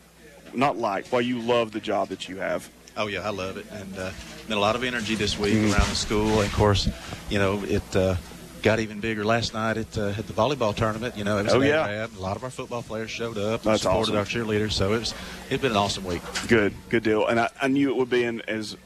[0.54, 2.70] not like, why you love the job that you have.
[2.98, 4.12] Oh yeah, I love it, and uh,
[4.48, 5.72] been a lot of energy this week Mhm.
[5.74, 6.40] around the school.
[6.42, 6.88] And of course,
[7.30, 8.16] you know it uh,
[8.62, 11.18] got even bigger last night at, uh, at the volleyball tournament.
[11.18, 12.08] You know, it was Oh, yeah.
[12.08, 14.18] A lot of our football players showed up, and That's supported awesome.
[14.18, 14.72] our cheerleaders.
[14.72, 15.14] So it was
[15.50, 16.22] it's been an awesome week.
[16.48, 17.28] Good, good deal.
[17.28, 18.24] And I, I knew it would be.
[18.24, 18.78] And as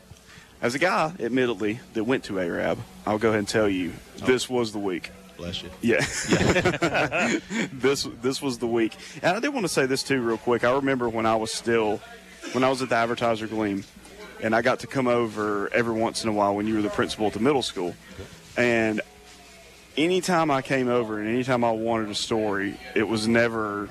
[0.62, 4.26] as a guy, admittedly, that went to Arab, I'll go ahead and tell you, oh.
[4.26, 5.12] this was the week.
[5.38, 5.69] Bless you.
[5.82, 6.02] Yeah.
[7.72, 8.93] this this was the week.
[9.22, 10.65] And I did want to say this too, real quick.
[10.65, 12.02] I remember when I was still,
[12.52, 13.86] when I was at the Advertiser Gleam,
[14.41, 16.89] and I got to come over every once in a while when you were the
[16.89, 17.95] principal at the middle school,
[18.58, 19.00] and
[19.95, 23.89] anytime I came over and anytime I wanted a story, it was never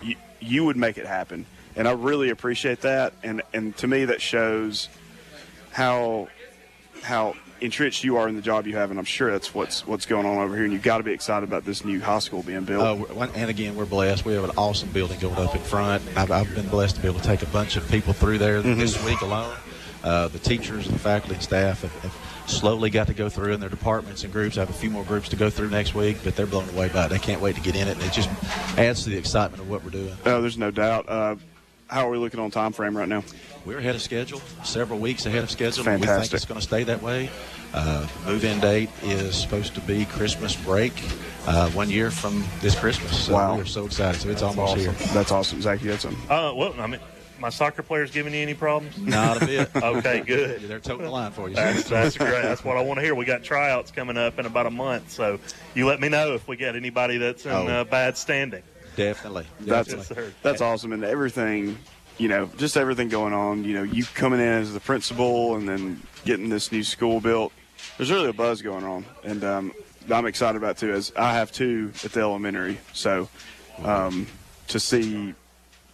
[0.00, 1.44] you, you would make it happen,
[1.76, 3.12] and I really appreciate that.
[3.22, 4.88] And and to me, that shows
[5.76, 6.28] how
[7.02, 10.06] how entrenched you are in the job you have, and I'm sure that's what's what's
[10.06, 10.64] going on over here.
[10.64, 12.82] And you've got to be excited about this new high school being built.
[12.82, 14.24] Uh, and again, we're blessed.
[14.24, 16.02] We have an awesome building going up in front.
[16.16, 18.62] I've, I've been blessed to be able to take a bunch of people through there
[18.62, 18.80] Mm-hmm.
[18.80, 19.54] this week alone.
[20.02, 23.52] Uh, the teachers and the faculty and staff have, have slowly got to go through
[23.52, 24.56] in their departments and groups.
[24.56, 26.88] I have a few more groups to go through next week, but they're blown away
[26.88, 27.08] by it.
[27.10, 28.30] They can't wait to get in it, and it just
[28.78, 30.14] adds to the excitement of what we're doing.
[30.24, 31.08] Oh, there's no doubt.
[31.08, 31.36] Uh,
[31.88, 33.22] how are we looking on time frame right now?
[33.64, 35.88] We're ahead of schedule, several weeks ahead of schedule.
[35.88, 37.30] and We think it's going to stay that way.
[37.74, 40.92] Uh, move-in date is supposed to be Christmas break,
[41.46, 43.26] uh, one year from this Christmas.
[43.26, 43.56] So Wow.
[43.56, 44.20] we're so excited.
[44.20, 44.94] So it's almost awesome.
[44.94, 45.08] here.
[45.12, 45.82] That's awesome, Zach.
[45.82, 46.14] You had some.
[46.30, 47.00] Uh, well, I mean,
[47.38, 48.96] my soccer players giving you any problems?
[48.98, 49.70] Not a bit.
[49.76, 50.60] okay, good.
[50.68, 51.54] They're toting the line for you.
[51.56, 52.30] That's, that's great.
[52.42, 53.14] That's what I want to hear.
[53.14, 55.38] We got tryouts coming up in about a month, so
[55.74, 57.66] you let me know if we get anybody that's in Oh.
[57.66, 58.62] uh, bad standing.
[58.96, 59.46] Definitely.
[59.60, 60.32] That's sir.
[60.42, 61.78] that's awesome, and everything,
[62.18, 63.64] you know, just everything going on.
[63.64, 67.52] You know, you coming in as the principal, and then getting this new school built.
[67.96, 69.72] There's really a buzz going on, and um,
[70.10, 70.92] I'm excited about it too.
[70.92, 73.28] As I have two at the elementary, so
[73.84, 74.26] um,
[74.68, 75.34] to see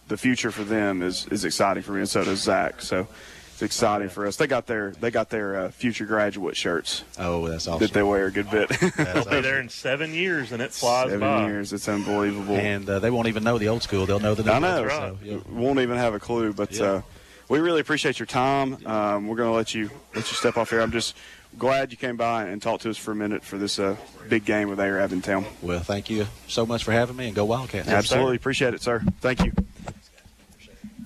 [0.07, 2.81] the future for them is is exciting for me, and so does Zach.
[2.81, 3.07] So.
[3.53, 4.35] It's exciting for us.
[4.35, 7.03] They got their they got their uh, future graduate shirts.
[7.19, 7.79] Oh, that's awesome.
[7.85, 8.67] That they wear a good bit.
[8.97, 11.45] They'll be there in seven years, and it flies Seven by.
[11.47, 11.71] years.
[11.71, 12.55] It's unbelievable.
[12.55, 14.05] And uh, they won't even know the old school.
[14.07, 14.81] They'll know the new I know.
[14.81, 15.37] ones, so, yeah.
[15.49, 16.51] Won't even have a clue.
[16.53, 16.85] But Yeah.
[16.85, 17.01] uh,
[17.47, 18.83] we really appreciate your time.
[18.87, 20.81] Um, we're going to let you let you step off here.
[20.81, 21.15] I'm just
[21.55, 23.95] glad you came by and talked to us for a minute for this uh,
[24.29, 25.45] big game with Arab in town.
[25.61, 27.87] Well, thank you so much for having me, and go Wildcats.
[27.87, 29.03] Absolutely appreciate it, sir.
[29.21, 29.51] Thank you.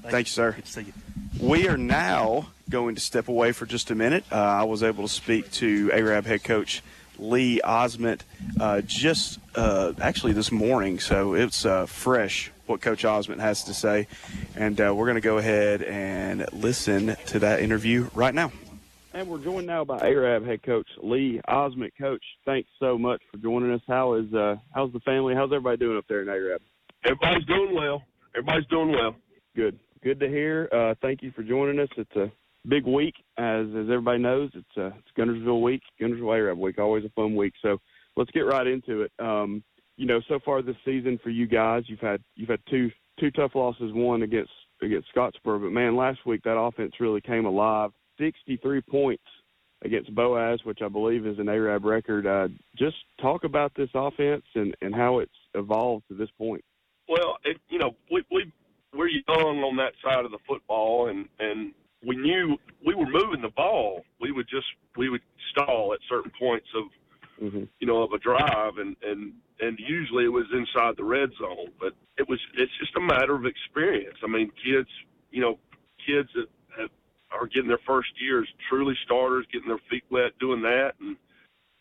[0.03, 0.53] Thank you, sir.
[0.53, 0.93] Good to see you.
[1.39, 4.25] We are now going to step away for just a minute.
[4.31, 6.81] Uh, I was able to speak to Arab head coach
[7.19, 8.21] Lee Osment
[8.59, 13.73] uh, just uh, actually this morning, so it's uh, fresh what Coach Osment has to
[13.73, 14.07] say.
[14.55, 18.51] And uh, we're going to go ahead and listen to that interview right now.
[19.13, 21.91] And we're joined now by Arab head coach Lee Osment.
[21.99, 23.81] Coach, thanks so much for joining us.
[23.87, 25.33] How is uh, how's the family?
[25.33, 26.61] How's everybody doing up there in Arab?
[27.03, 28.03] Everybody's doing well.
[28.35, 29.15] Everybody's doing well.
[29.55, 29.79] Good.
[30.03, 30.69] Good to hear.
[30.71, 31.89] Uh, thank you for joining us.
[31.97, 32.31] It's a
[32.67, 34.51] big week, as as everybody knows.
[34.53, 36.79] It's uh, it's Guntersville week, Guntersville Arab week.
[36.79, 37.53] Always a fun week.
[37.62, 37.77] So
[38.15, 39.12] let's get right into it.
[39.19, 39.63] Um,
[39.95, 43.31] you know, so far this season for you guys, you've had you've had two two
[43.31, 43.91] tough losses.
[43.93, 47.91] One against against Scottsboro, but man, last week that offense really came alive.
[48.19, 49.23] 63 points
[49.83, 52.25] against Boaz, which I believe is an Arab record.
[52.25, 56.63] Uh, just talk about this offense and, and how it's evolved to this point.
[57.07, 58.51] Well, it, you know, we, we
[58.93, 61.73] we're young on that side of the football, and and
[62.06, 64.04] we knew we were moving the ball.
[64.19, 65.21] We would just we would
[65.52, 67.63] stall at certain points of mm-hmm.
[67.80, 71.71] you know of a drive, and and and usually it was inside the red zone.
[71.80, 74.17] But it was it's just a matter of experience.
[74.23, 74.89] I mean, kids,
[75.32, 75.60] you know,
[76.06, 76.47] kids that
[76.80, 76.89] have,
[77.32, 81.17] are getting their first years, truly starters, getting their feet wet, doing that, and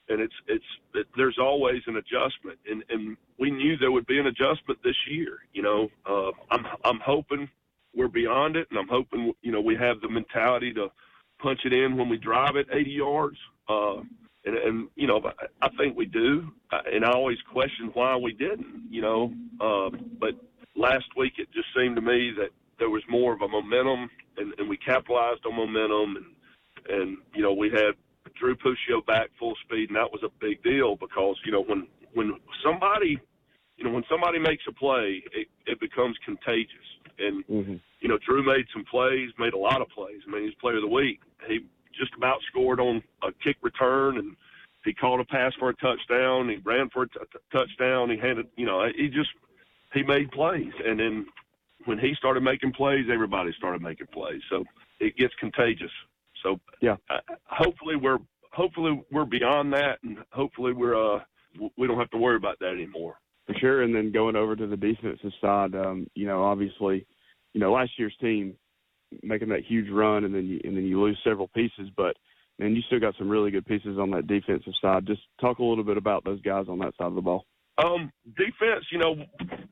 [0.08, 0.64] and it's it's
[0.94, 4.96] it, there's always an adjustment, and and we knew there would be an adjustment this
[5.10, 5.38] year.
[5.52, 7.48] You know, uh, I'm I'm hoping
[7.94, 10.88] we're beyond it, and I'm hoping you know we have the mentality to
[11.40, 13.36] punch it in when we drive it 80 yards.
[13.68, 13.96] Uh,
[14.44, 15.20] and, and you know,
[15.60, 18.84] I think we do, uh, and I always question why we didn't.
[18.90, 19.90] You know, uh,
[20.20, 20.34] but
[20.76, 24.54] last week it just seemed to me that there was more of a momentum, and,
[24.58, 26.26] and we capitalized on momentum, and
[26.88, 27.94] and you know we had
[28.34, 31.86] Drew Puccio back full speed, and that was a big deal because you know when
[32.14, 32.34] when
[32.64, 33.18] somebody
[33.76, 36.86] you know when somebody makes a play, it, it becomes contagious.
[37.18, 37.76] And mm-hmm.
[38.00, 40.20] you know Drew made some plays, made a lot of plays.
[40.26, 41.20] I mean he's player of the week.
[41.48, 41.60] He
[41.98, 44.36] just about scored on a kick return, and
[44.84, 46.48] he caught a pass for a touchdown.
[46.48, 48.10] He ran for a t- t- touchdown.
[48.10, 49.30] He handed you know he just
[49.92, 51.26] he made plays, and then
[51.86, 54.40] when he started making plays, everybody started making plays.
[54.50, 54.64] So
[55.00, 55.90] it gets contagious.
[56.42, 58.18] So yeah, uh, hopefully we're
[58.52, 61.20] hopefully we're beyond that, and hopefully we're uh
[61.76, 63.16] we don't have to worry about that anymore.
[63.46, 63.82] For sure.
[63.82, 67.06] And then going over to the defensive side, um, you know, obviously,
[67.54, 68.54] you know, last year's team
[69.22, 72.16] making that huge run, and then you, and then you lose several pieces, but
[72.58, 75.06] man, you still got some really good pieces on that defensive side.
[75.06, 77.44] Just talk a little bit about those guys on that side of the ball.
[77.78, 79.16] Um, defense, you know,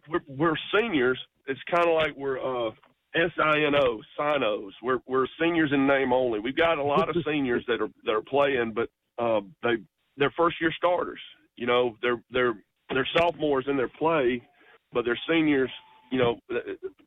[0.09, 1.19] we're, we're seniors.
[1.47, 2.71] It's kind of like we're uh,
[3.15, 4.73] S-I-N-O, sinos.
[4.83, 6.41] We're we're seniors in name only.
[6.41, 8.89] We've got a lot of seniors that are that are playing, but
[9.23, 9.77] uh, they
[10.17, 11.21] they're first year starters.
[11.57, 12.55] You know, they're they're
[12.91, 14.43] they're sophomores in their play,
[14.93, 15.71] but they're seniors.
[16.11, 16.39] You know,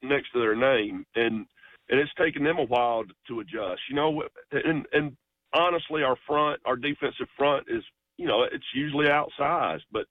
[0.02, 1.46] next to their name, and
[1.90, 3.82] and it's taken them a while to adjust.
[3.90, 5.16] You know, and and
[5.54, 7.84] honestly, our front, our defensive front is,
[8.18, 10.06] you know, it's usually outsized, but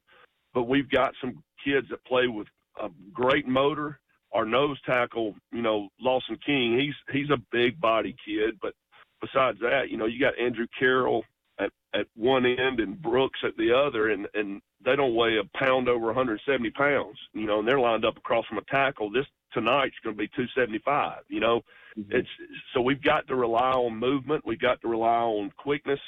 [0.54, 2.46] but we've got some kids that play with
[2.80, 3.98] a great motor
[4.36, 8.74] our nose tackle, you know, Lawson King, he's he's a big body kid, but
[9.20, 11.24] besides that, you know, you got Andrew Carroll
[11.58, 15.58] at at one end and Brooks at the other, and and they don't weigh a
[15.58, 19.10] pound over 170 pounds, you know, and they're lined up across from a tackle.
[19.10, 21.62] This tonight's going to be 275, you know.
[21.98, 22.16] Mm-hmm.
[22.16, 22.28] It's
[22.74, 26.00] so we've got to rely on movement, we've got to rely on quickness,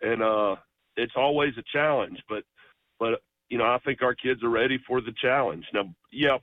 [0.00, 0.56] and uh,
[0.96, 2.42] it's always a challenge, but
[2.98, 5.66] but you know, I think our kids are ready for the challenge.
[5.74, 6.38] Now, yeah,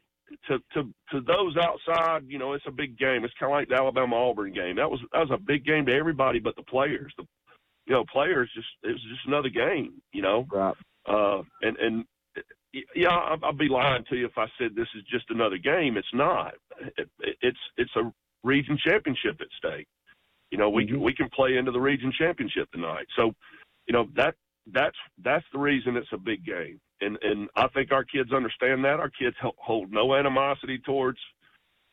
[0.48, 3.24] to to to those outside, you know, it's a big game.
[3.24, 4.76] It's kind of like the Alabama Auburn game.
[4.76, 7.13] That was that was a big game to everybody but the players.
[7.18, 7.26] The
[7.86, 10.02] you know players just it was just another game.
[10.13, 10.76] You know, right?
[11.08, 12.06] Uh, and and
[12.96, 15.98] yeah, I'd, I'd be lying to you if I said this is just another game.
[15.98, 16.54] It's not.
[16.98, 18.12] It, it, it's it's a
[18.44, 19.88] region championship at stake.
[20.52, 21.02] You know, we mm-hmm.
[21.02, 23.08] we can play into the region championship tonight.
[23.15, 23.34] So,
[23.88, 24.36] you know that
[24.72, 28.84] that's that's the reason it's a big game and and I think our kids understand
[28.86, 29.00] that.
[29.00, 31.20] Our kids hold no animosity towards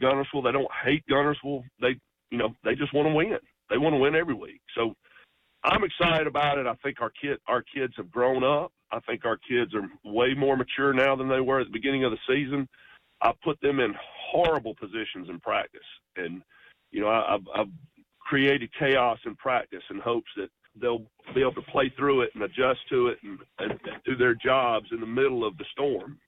[0.02, 0.44] Guntersville.
[0.44, 1.62] They don't hate Guntersville.
[1.80, 1.96] They
[2.30, 3.38] you know they just want to win.
[3.70, 4.60] They want to win every week.
[4.76, 4.94] So
[5.64, 6.66] I'm excited about it.
[6.66, 8.72] I think our kid our kids have grown up.
[8.92, 12.04] I think our kids are way more mature now than they were at the beginning
[12.04, 12.68] of the season.
[13.20, 13.94] I put them in
[14.30, 15.80] horrible positions in practice,
[16.16, 16.42] and
[16.90, 17.72] you know I, I've, I've
[18.20, 20.48] created chaos in practice in hopes that
[20.80, 24.16] they'll be able to play through it and adjust to it and, and, and do
[24.16, 26.18] their jobs in the middle of the storm.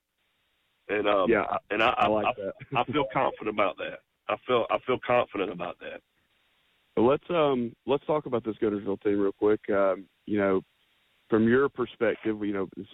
[0.89, 2.53] And um, yeah, and I, I like I, that.
[2.75, 3.99] I feel confident about that.
[4.27, 6.01] I feel I feel confident about that.
[6.97, 9.61] Well, let's um let's talk about this Guntersville team real quick.
[9.69, 10.61] Um, you know,
[11.29, 12.89] from your perspective, you know, it's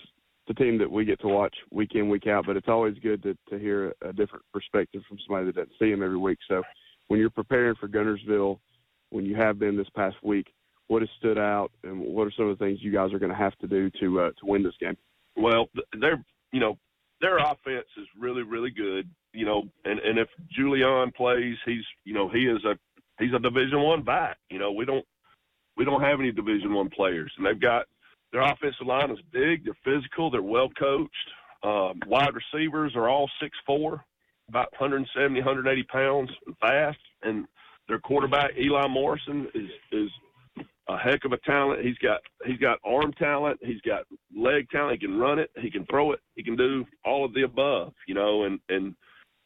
[0.47, 3.23] the team that we get to watch week in week out, but it's always good
[3.23, 6.39] to to hear a different perspective from somebody that doesn't see them every week.
[6.47, 6.63] So,
[7.07, 8.59] when you're preparing for Guntersville,
[9.09, 10.47] when you have been this past week,
[10.87, 13.31] what has stood out, and what are some of the things you guys are going
[13.31, 14.97] to have to do to uh, to win this game?
[15.35, 15.67] Well,
[15.99, 16.77] they're you know
[17.21, 19.09] their offense is really really good.
[19.33, 22.77] You know, and and if Julian plays, he's you know he is a
[23.19, 24.37] he's a Division One back.
[24.49, 25.05] You know, we don't
[25.77, 27.85] we don't have any Division One players, and they've got
[28.31, 29.65] their offensive line is big.
[29.65, 30.29] They're physical.
[30.29, 31.11] They're well coached.
[31.63, 34.03] Um, wide receivers are all six four,
[34.49, 36.29] about 170, 180 pounds,
[36.61, 36.99] fast.
[37.23, 37.45] And
[37.87, 40.09] their quarterback Eli Morrison is is
[40.87, 41.83] a heck of a talent.
[41.83, 43.59] He's got he's got arm talent.
[43.61, 44.03] He's got
[44.35, 44.99] leg talent.
[44.99, 45.49] He can run it.
[45.59, 46.19] He can throw it.
[46.35, 47.93] He can do all of the above.
[48.07, 48.95] You know, and and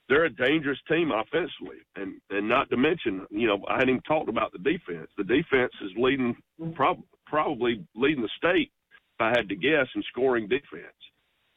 [0.10, 4.02] they're a dangerous team offensively, and and not to mention, you know, I hadn't even
[4.02, 5.08] talked about the defense.
[5.17, 6.36] The defense is leading,
[6.73, 10.95] prob- probably leading the state, if I had to guess, in scoring defense.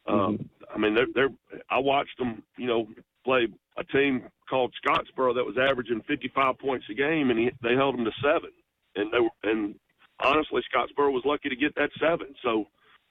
[0.07, 1.61] Um, I mean, they're, they're.
[1.71, 2.87] I watched them, you know,
[3.25, 7.75] play a team called Scottsboro that was averaging 55 points a game, and he, they
[7.75, 8.51] held them to seven.
[8.97, 9.75] And they were, and
[10.21, 12.35] honestly, Scottsboro was lucky to get that seven.
[12.43, 12.67] So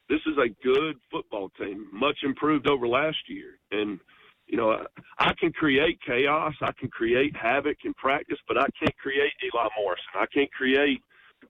[0.10, 4.00] this is a good football team, much improved over last year, and
[4.48, 4.86] you know,
[5.18, 9.68] I can create chaos, I can create havoc in practice, but I can't create Eli
[9.78, 10.06] Morrison.
[10.16, 11.00] I can't create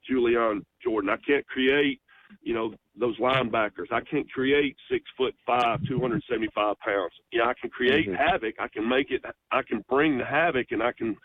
[0.08, 1.10] Julian Jordan.
[1.10, 2.00] I can't create,
[2.44, 3.92] you know, those linebackers.
[3.92, 7.14] I can't create six foot five, two hundred seventy five pounds.
[7.34, 8.18] Know, I can create Mhm.
[8.18, 8.56] havoc.
[8.60, 9.24] I can make it.
[9.52, 11.18] I can bring the havoc, and I can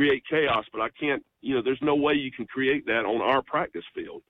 [0.00, 0.64] create chaos.
[0.72, 1.22] But I can't.
[1.42, 4.22] You know, there's no way you can create that on our practice field.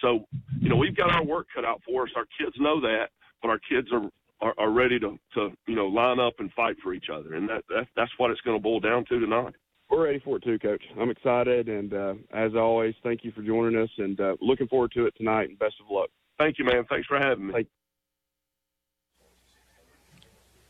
[0.00, 0.26] So,
[0.60, 2.10] you know, we've got our work cut out for us.
[2.16, 3.08] Our kids know that,
[3.42, 4.08] but our kids are
[4.40, 7.48] are, are ready to, to you know line up and fight for each other, and
[7.48, 9.54] that, that that's what it's going to boil down to tonight.
[9.90, 10.82] We're ready for it too, Coach.
[10.98, 14.92] I'm excited, and uh, as always, thank you for joining us, and uh, looking forward
[14.94, 15.48] to it tonight.
[15.48, 16.10] And best of luck.
[16.38, 16.84] Thank you, man.
[16.88, 17.66] Thanks for having me.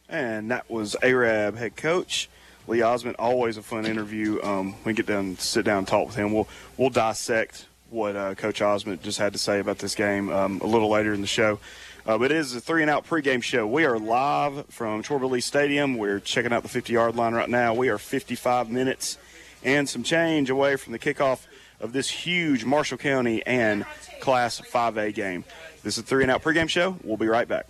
[0.08, 2.30] And that was Arab head coach
[2.68, 3.16] Lee Ozmint.
[3.18, 4.40] Always a fun interview.
[4.42, 6.32] Um, we get down, sit down, and talk with him.
[6.32, 10.60] We'll we'll dissect what uh, Coach Ozmint just had to say about this game um,
[10.60, 11.58] a little later in the show.
[12.06, 13.66] Uh, but it is a three and out pregame show.
[13.66, 15.96] We are live from Chorba Stadium.
[15.96, 17.74] We're checking out the 50 yard line right now.
[17.74, 19.18] We are 55 minutes
[19.64, 21.46] and some change away from the kickoff
[21.80, 23.84] of this huge Marshall County and
[24.20, 25.44] Class 5A game.
[25.82, 26.96] This is a three and out pregame show.
[27.02, 27.66] We'll be right back.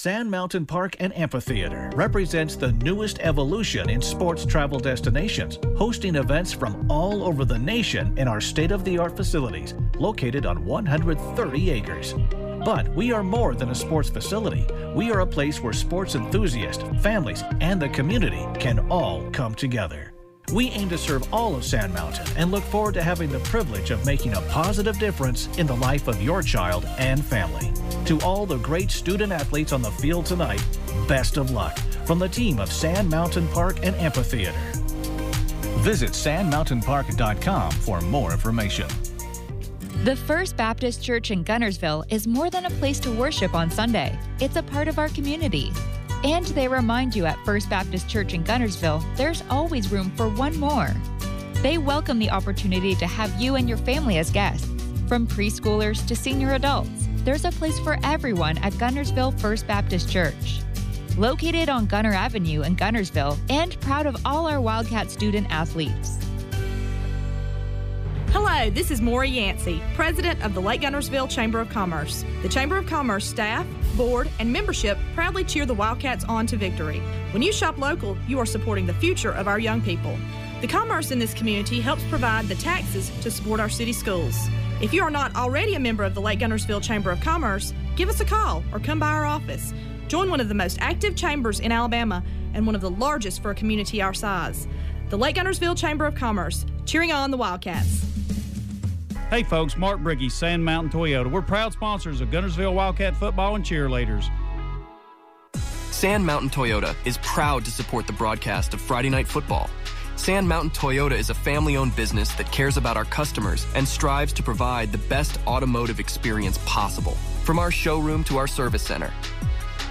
[0.00, 6.52] Sand Mountain Park and Amphitheater represents the newest evolution in sports travel destinations, hosting events
[6.52, 11.70] from all over the nation in our state of the art facilities located on 130
[11.72, 12.14] acres.
[12.64, 14.64] But we are more than a sports facility.
[14.94, 20.12] We are a place where sports enthusiasts, families, and the community can all come together.
[20.52, 23.90] We aim to serve all of Sand Mountain and look forward to having the privilege
[23.90, 27.70] of making a positive difference in the life of your child and family.
[28.06, 30.64] To all the great student athletes on the field tonight,
[31.06, 34.58] best of luck from the team of Sand Mountain Park and Amphitheater.
[35.80, 38.88] Visit sandmountainpark.com for more information.
[40.04, 44.18] The First Baptist Church in Guntersville is more than a place to worship on Sunday,
[44.40, 45.72] it's a part of our community.
[46.24, 50.58] And they remind you at First Baptist Church in Guntersville, there's always room for one
[50.58, 50.90] more.
[51.62, 54.68] They welcome the opportunity to have you and your family as guests.
[55.06, 60.60] From preschoolers to senior adults, there's a place for everyone at Guntersville First Baptist Church.
[61.16, 66.18] Located on Gunter Avenue in Guntersville and proud of all our Wildcat student athletes.
[68.30, 72.26] Hello, this is Maury Yancey, President of the Lake Guntersville Chamber of Commerce.
[72.42, 77.00] The Chamber of Commerce staff, board, and membership proudly cheer the Wildcats on to victory.
[77.30, 80.14] When you shop local, you are supporting the future of our young people.
[80.60, 84.48] The commerce in this community helps provide the taxes to support our city schools.
[84.82, 88.10] If you are not already a member of the Lake Guntersville Chamber of Commerce, give
[88.10, 89.72] us a call or come by our office.
[90.06, 93.52] Join one of the most active chambers in Alabama and one of the largest for
[93.52, 94.68] a community our size.
[95.08, 98.07] The Lake Guntersville Chamber of Commerce, cheering on the Wildcats.
[99.30, 101.30] Hey folks, Mark Briggy, Sand Mountain Toyota.
[101.30, 104.30] We're proud sponsors of Guntersville Wildcat football and cheerleaders.
[105.92, 109.68] Sand Mountain Toyota is proud to support the broadcast of Friday Night Football.
[110.16, 114.32] Sand Mountain Toyota is a family owned business that cares about our customers and strives
[114.32, 117.12] to provide the best automotive experience possible,
[117.44, 119.12] from our showroom to our service center.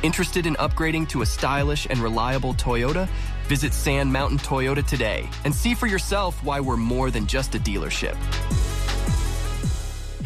[0.01, 3.07] Interested in upgrading to a stylish and reliable Toyota?
[3.45, 7.59] Visit Sand Mountain Toyota today and see for yourself why we're more than just a
[7.59, 8.17] dealership.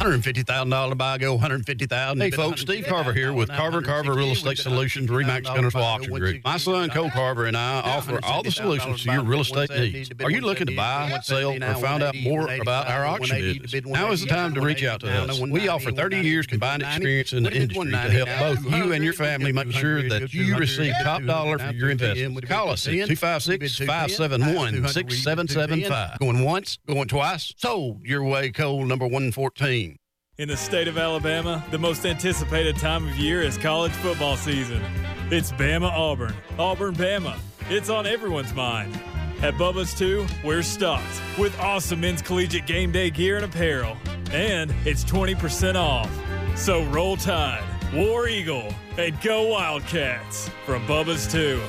[0.01, 5.09] $150,000 buy, go 150000 Hey, folks, Steve Carver here with Carver Carver Real Estate Solutions,
[5.09, 6.43] Remax Guntersville Auction Group.
[6.43, 10.09] My son, Cole Carver, and I offer all the solutions to your real estate needs.
[10.23, 13.85] Are you looking to buy, sell, or find out more about our auction business?
[13.85, 15.39] Now is the time to reach out to us.
[15.39, 19.13] We offer 30 years combined experience in the industry to help both you and your
[19.13, 22.47] family make sure that you receive top dollar for your investment.
[22.47, 26.19] Call us at 256 571 6775.
[26.19, 29.90] Going once, going twice, sold your way, Cole number 114.
[30.37, 34.81] In the state of Alabama, the most anticipated time of year is college football season.
[35.29, 37.37] It's Bama Auburn, Auburn Bama.
[37.69, 38.97] It's on everyone's mind.
[39.41, 43.97] At Bubba's 2, we're stocked with awesome men's collegiate game day gear and apparel.
[44.31, 46.09] And it's 20% off.
[46.55, 47.63] So roll tide,
[47.93, 51.61] War Eagle, and go Wildcats from Bubba's 2.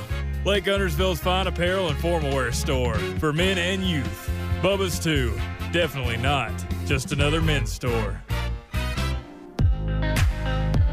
[0.45, 4.31] Lake Guntersville's fine apparel and formal wear store for men and youth.
[4.61, 5.37] Bubba's 2.
[5.73, 6.53] Definitely not
[6.85, 8.21] just another men's store.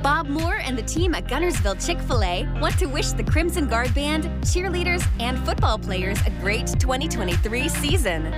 [0.02, 3.68] Bob Moore and the team at Guntersville Chick fil A want to wish the Crimson
[3.68, 8.32] Guard Band, cheerleaders, and football players a great 2023 season.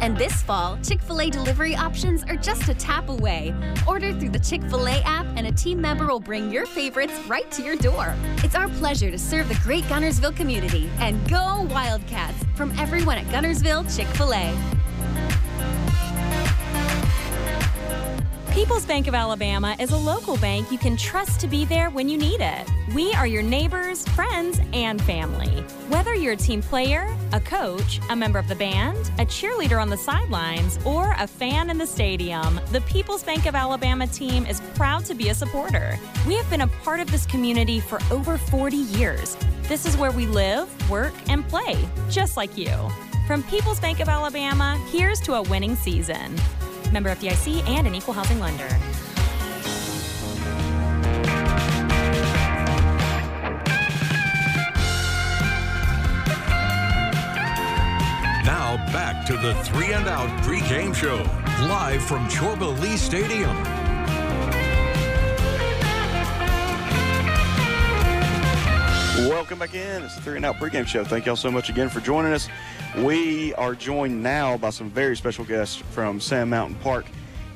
[0.00, 3.54] And this fall, Chick fil A delivery options are just a tap away.
[3.86, 7.18] Order through the Chick fil A app, and a team member will bring your favorites
[7.26, 8.14] right to your door.
[8.44, 10.90] It's our pleasure to serve the great Guntersville community.
[10.98, 14.77] And go Wildcats from everyone at Guntersville Chick fil A.
[18.52, 22.08] People's Bank of Alabama is a local bank you can trust to be there when
[22.08, 22.68] you need it.
[22.94, 25.62] We are your neighbors, friends, and family.
[25.88, 29.90] Whether you're a team player, a coach, a member of the band, a cheerleader on
[29.90, 34.60] the sidelines, or a fan in the stadium, the People's Bank of Alabama team is
[34.74, 35.98] proud to be a supporter.
[36.26, 39.36] We have been a part of this community for over 40 years.
[39.64, 41.76] This is where we live, work, and play,
[42.10, 42.72] just like you.
[43.26, 46.34] From People's Bank of Alabama, here's to a winning season.
[46.92, 48.68] Member FDIC and an equal housing lender.
[58.44, 61.16] Now back to the three and out pregame show,
[61.66, 63.56] live from Chorba Lee Stadium.
[69.26, 70.04] Welcome back in.
[70.04, 71.02] It's the Three and Out pregame show.
[71.02, 72.48] Thank y'all so much again for joining us.
[72.96, 77.06] We are joined now by some very special guests from Sand Mountain Park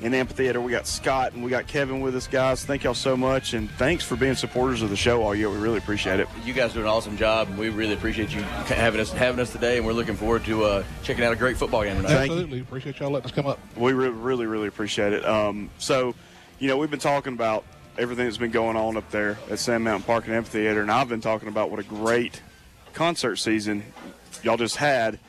[0.01, 0.61] in amphitheater.
[0.61, 2.63] We got Scott and we got Kevin with us, guys.
[2.63, 5.49] Thank y'all so much, and thanks for being supporters of the show all year.
[5.49, 6.27] We really appreciate it.
[6.45, 9.51] You guys do an awesome job, and we really appreciate you having us having us
[9.51, 9.77] today.
[9.77, 12.29] And we're looking forward to uh, checking out a great football game tonight.
[12.29, 12.59] Absolutely.
[12.59, 13.59] Appreciate y'all letting us come up.
[13.75, 15.25] We re- really, really appreciate it.
[15.25, 16.13] Um, so,
[16.59, 17.65] you know, we've been talking about
[17.97, 21.09] everything that's been going on up there at Sand Mountain Park and Amphitheater, and I've
[21.09, 22.41] been talking about what a great
[22.93, 23.83] concert season
[24.43, 25.19] y'all just had.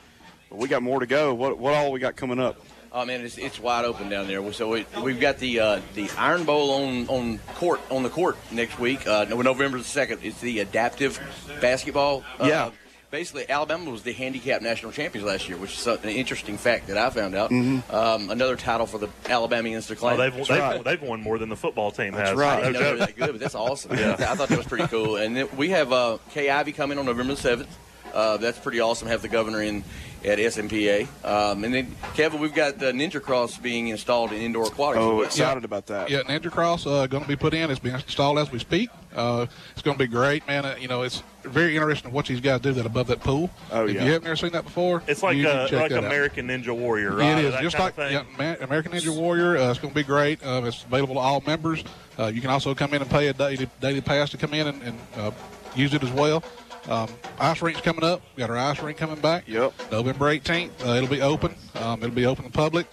[0.51, 1.35] But we got more to go.
[1.35, 2.61] What what all we got coming up?
[2.93, 4.53] Oh man, it's, it's wide open down there.
[4.53, 8.37] So we, we've got the uh, the Iron Bowl on on court on the court
[8.53, 9.07] next week.
[9.07, 10.21] Uh, November the second.
[10.23, 11.19] It's the adaptive
[11.61, 12.23] basketball.
[12.39, 12.71] Uh, Yeah.
[13.11, 16.99] Basically, Alabama was the handicap national champions last year, which is an interesting fact that
[16.99, 17.51] I found out.
[17.53, 17.89] Mhm.
[17.95, 20.15] Um, another title for the Alabamians to claim.
[20.15, 22.37] Oh, they've, they've, they've won more than the football team has.
[22.37, 23.97] I No didn't know they were that good, but that's awesome.
[23.97, 24.15] Yeah.
[24.19, 25.15] I thought that was pretty cool.
[25.15, 27.69] And then we have uh, Kay Ivey coming on November the seventh.
[28.15, 29.09] Uh, that's pretty awesome.
[29.09, 29.85] Have the governor in
[30.25, 31.07] at SMPA.
[31.25, 35.03] Um, and then Kevin, we've got the Ninja Cross being installed in indoor aquatics.
[35.03, 35.27] Oh, as well.
[35.27, 36.09] excited about that.
[36.11, 37.71] Yeah, Ninja Cross uh, going to be put in.
[37.71, 38.91] It's being installed as we speak.
[39.15, 40.65] Uh, it's going to be great, man.
[40.65, 43.51] Uh, you know, it's very interesting what these guys do that above that pool.
[43.71, 44.05] Oh, if yeah.
[44.05, 46.05] you haven't ever seen that before, It's like you need uh, check like that out.
[46.05, 47.39] American Ninja Warrior, right?
[47.39, 49.59] It is That just like yeah, Ma- American Ninja Warrior.
[49.59, 50.45] Uh, it's going to be great.
[50.45, 51.85] Uh, it's available to all members.
[52.19, 54.69] Uh, you can also come in and pay a daily, daily pass to come in
[54.69, 55.31] and, and uh,
[55.77, 56.43] use it as well.
[56.89, 57.09] Um,
[57.39, 58.21] ice rink's coming up.
[58.37, 59.49] We got our ice rink coming back.
[59.49, 59.73] Yep.
[59.91, 60.71] November 18th.
[60.85, 61.55] Uh, it'll be open.
[61.77, 62.87] Um, it'll be open to public.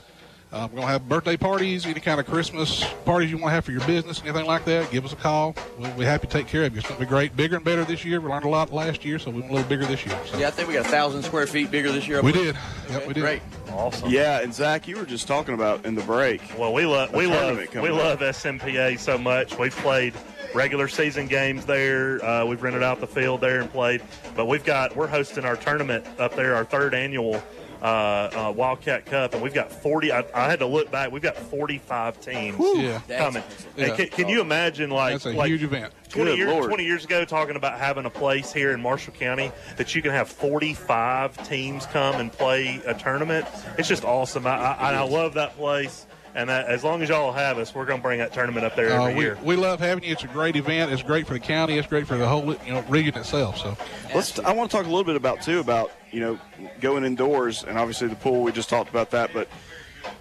[0.51, 3.53] Uh, we're going to have birthday parties, any kind of Christmas parties you want to
[3.53, 4.91] have for your business, anything like that.
[4.91, 5.55] Give us a call.
[5.79, 6.79] We'll be happy to take care of you.
[6.79, 7.37] It's going to be great.
[7.37, 8.19] Bigger and better this year.
[8.19, 10.19] We learned a lot last year, so we want a little bigger this year.
[10.25, 10.37] So.
[10.37, 12.21] Yeah, I think we got a thousand square feet bigger this year.
[12.21, 12.57] We believe.
[12.87, 12.91] did.
[12.91, 13.21] Yep, we did.
[13.21, 13.41] Great.
[13.69, 14.09] Awesome.
[14.09, 16.41] Yeah, and Zach, you were just talking about in the break.
[16.57, 18.35] Well, we love we love tournament we love up.
[18.35, 19.57] SMPA so much.
[19.57, 20.13] We've played
[20.53, 22.23] regular season games there.
[22.23, 24.01] Uh, we've rented out the field there and played.
[24.35, 27.41] But we've got we're hosting our tournament up there, our third annual
[27.81, 27.85] uh,
[28.49, 30.11] uh, Wildcat Cup, and we've got forty.
[30.11, 31.11] I, I had to look back.
[31.11, 32.99] We've got forty-five teams Yeah.
[33.17, 33.43] coming.
[33.75, 33.95] Yeah.
[33.95, 35.93] Can, can you imagine like That's a like huge event.
[36.09, 36.65] 20 Good years, Lord.
[36.67, 40.11] 20 years ago, talking about having a place here in Marshall County that you can
[40.11, 43.47] have 45 teams come and play a tournament.
[43.77, 44.45] It's just awesome.
[44.45, 46.05] I, I, I love that place.
[46.33, 48.75] And that, as long as y'all have us, we're going to bring that tournament up
[48.75, 49.37] there Uh, every we, year.
[49.43, 50.11] we love having you.
[50.13, 50.91] It's a great event.
[50.91, 51.77] It's great for the county.
[51.77, 53.57] It's great for the whole you know region itself.
[53.57, 53.75] So
[54.15, 54.39] Let's.
[54.39, 56.39] I want to talk a little bit about too about you know
[56.79, 58.43] going indoors and obviously the pool.
[58.43, 59.49] We just talked about that, but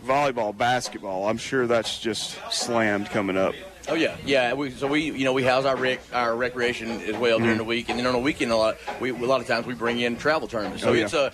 [0.04, 1.28] volleyball, basketball.
[1.28, 3.54] I'm sure that's just slammed coming up.
[3.88, 4.52] Oh yeah, yeah.
[4.52, 7.58] We, so we, you know, we house our rec, our recreation as well during Mhm.
[7.58, 9.74] the week, and then on the weekend, a lot, we, a lot of times we
[9.74, 10.82] bring in travel tournaments.
[10.82, 11.04] So Oh, yeah.
[11.04, 11.32] it's a, there-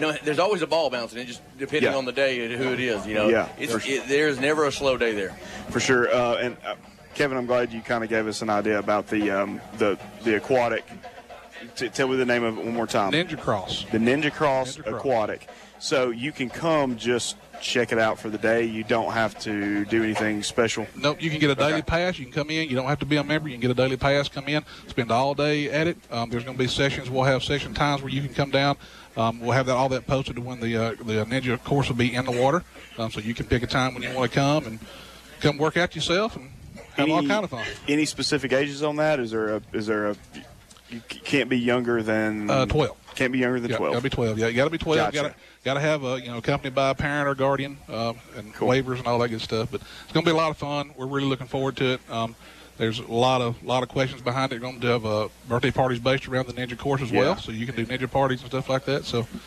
[0.00, 1.18] no, there's always a ball bouncing.
[1.18, 1.96] It just depending Yeah.
[1.98, 3.06] on the day and who it is.
[3.06, 3.80] You know, Yeah, it's, sure.
[3.84, 5.36] it, there's never a slow day there.
[5.70, 6.12] for sure.
[6.12, 6.74] Uh, and uh,
[7.14, 10.36] Kevin, I'm glad you kind of gave us an idea about the um, the the
[10.36, 10.84] aquatic.
[11.74, 13.12] T- tell me the name of it one more time.
[13.12, 13.86] Ninja Cross.
[13.90, 15.00] The Ninja Cross Ninja Cross.
[15.00, 15.48] Aquatic.
[15.80, 18.64] So you can come just check it out for the day.
[18.64, 20.86] You don't have to do anything special.
[20.96, 22.18] Nope, you can get a daily pass.
[22.18, 22.68] You can come in.
[22.68, 23.48] You don't have to be a member.
[23.48, 25.96] You can get a daily pass, come in, spend all day at it.
[26.10, 27.10] Um, there's going to be sessions.
[27.10, 28.76] We'll have session times where you can come down.
[29.18, 31.96] Um, we'll have that all that posted to when the uh, the ninja course will
[31.96, 32.62] be in the water,
[32.98, 34.78] um, so you can pick a time when you want to come and
[35.40, 36.50] come work out yourself and
[36.94, 37.66] have all Any- kind of fun.
[37.88, 39.18] Any specific ages on that?
[39.18, 40.16] Is there a is there a
[40.88, 42.96] you can't be younger than Uh, 12.
[43.14, 43.92] Can't be younger than Yeah, twelve.
[43.94, 44.38] Got to be twelve.
[44.38, 44.98] Yeah, you got to be twelve.
[44.98, 45.16] Gotcha.
[45.16, 48.16] Got to got to have a you know accompanied by a parent or guardian um,
[48.36, 49.68] and waivers and all that good stuff.
[49.72, 50.92] But it's going to be a lot of fun.
[50.96, 52.00] We're really looking forward to it.
[52.08, 52.36] Um,
[52.78, 54.56] there's a lot of lot of questions behind it.
[54.56, 57.20] We're going to have uh, birthday parties based around the ninja course as Yeah.
[57.20, 59.04] well, so you can do ninja parties and stuff like that.
[59.04, 59.38] So going to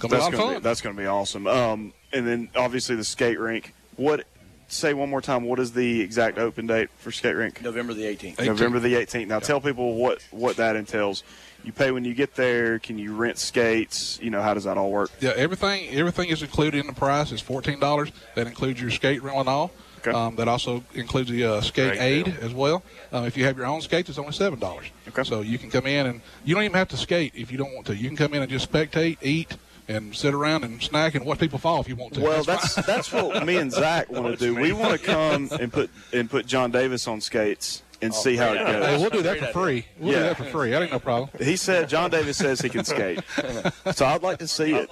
[0.00, 0.54] be a That's lot of gonna fun.
[0.54, 1.46] be, that's going to be awesome.
[1.46, 3.74] Um, and then obviously the skate rink.
[3.96, 4.24] What?
[4.68, 5.44] Say one more time.
[5.44, 7.62] What is the exact open date for skate rink?
[7.62, 8.44] November the 18th.
[8.44, 9.28] November the 18th.
[9.28, 11.22] Now tell people what what that entails.
[11.62, 12.80] You pay when you get there.
[12.80, 14.18] Can you rent skates?
[14.20, 15.10] You know how does that all work?
[15.20, 17.30] Yeah, everything everything is included in the price.
[17.30, 18.10] It's fourteen dollars.
[18.34, 19.70] That includes your skate rental and all.
[20.14, 22.34] Um, that also includes the uh, skate Great aid deal.
[22.42, 22.82] as well.
[23.12, 24.86] Um, if you have your own skates, it's only seven dollars.
[25.08, 25.24] Okay.
[25.24, 27.74] So you can come in and you don't even have to skate if you don't
[27.74, 27.96] want to.
[27.96, 29.56] You can come in and just spectate, eat,
[29.88, 32.20] and sit around and snack and watch people fall if you want to.
[32.20, 34.54] Well, that's that's what me and Zach want to do.
[34.54, 38.52] We want to come and put and put John Davis on skates and see how
[38.52, 38.86] it goes.
[38.86, 39.86] Hey, we'll do that for free.
[39.98, 40.70] We'll do that for free.
[40.70, 41.30] That ain't no problem.
[41.38, 43.20] He said John Davis says he can skate,
[43.94, 44.90] so I'd like to see it.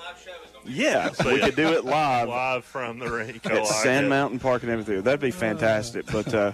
[0.66, 3.44] Yeah, we could do it live live from the rink.
[3.46, 5.02] at Sand Mountain Park and everything.
[5.02, 6.06] That'd be fantastic.
[6.06, 6.52] But uh,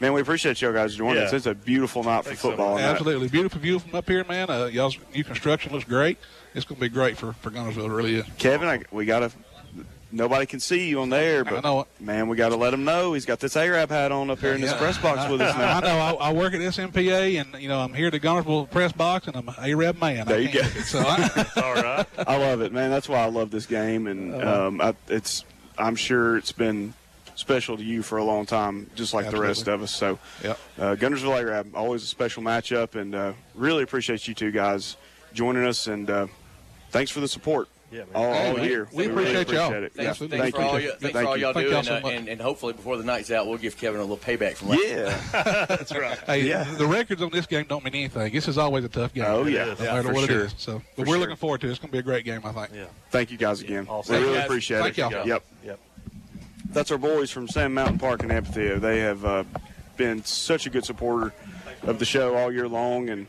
[0.00, 1.28] man, we appreciate you guys joining Yeah.
[1.28, 1.32] us.
[1.32, 2.76] It's a beautiful night for football.
[2.76, 2.90] and that.
[2.92, 4.50] Absolutely beautiful view from up here, man.
[4.50, 6.18] Uh, y'all's new construction looks great.
[6.54, 7.86] It's going to be great for for Guntersville.
[7.86, 8.26] It really is.
[8.38, 9.30] Kevin, I, we got to.
[10.12, 13.24] Nobody can see you on there, but man, we got to let him know he's
[13.24, 15.78] got this Arab hat on up here in this press box with us now.
[15.78, 15.98] I know.
[16.18, 19.26] I, I work at SMPA, and you know I'm here at the Guntersville press box,
[19.26, 20.26] and I'm an Arab man.
[20.26, 20.60] There I you go.
[20.60, 20.84] it.
[20.84, 22.06] So I, all right.
[22.18, 22.90] I love it, man.
[22.90, 25.44] That's why I love this game, and um, I, it's.
[25.78, 26.92] I'm sure it's been
[27.34, 29.90] special to you for a long time, just like the rest of us.
[29.94, 30.58] So, Yep.
[30.78, 34.98] uh, Guntersville Arab, always a special matchup, and uh, really appreciate you two guys
[35.32, 36.26] joining us, and uh,
[36.90, 38.88] thanks for the support Yeah, all, Hey, all we- year.
[38.92, 39.72] we really appreciate y'all.
[39.74, 39.92] it.
[39.94, 40.26] Thanks, Yeah.
[40.28, 40.66] thanks Thank for you.
[40.68, 42.72] all, you, thanks for all y'all Thank do, y'all and, so uh, and, and hopefully
[42.72, 46.18] before the night's out, we'll give Kevin a little payback from last Yeah, that's right.
[46.20, 46.64] Hey, Yeah.
[46.64, 48.32] the records on this game don't mean anything.
[48.32, 49.24] This is always a tough game.
[49.26, 49.64] Oh, yeah.
[49.66, 50.40] no Yeah, matter what sure.
[50.40, 50.54] it is.
[50.56, 51.18] So, For but we're sure.
[51.18, 51.70] looking forward to it.
[51.70, 52.70] It's going to be a great game, I think.
[52.74, 52.84] Yeah.
[53.10, 53.86] Thank you guys again.
[53.88, 54.14] Awesome.
[54.14, 54.46] We really you, guys.
[54.46, 55.10] appreciate Thank it.
[55.10, 55.26] y'all.
[55.26, 55.44] Yep.
[55.64, 55.78] Yep.
[56.70, 58.78] That's our boys from Sand Mountain Park and Amphitheater.
[58.78, 59.44] They have uh,
[59.98, 61.34] been such a good supporter
[61.82, 63.26] of the show all year long, and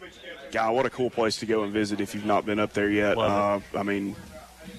[0.51, 2.89] God, what a cool place to go and visit if you've not been up there
[2.89, 3.17] yet.
[3.17, 4.15] Uh, I mean,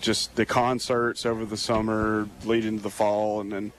[0.01, 3.73] just the concerts over the summer, leading to the fall, and then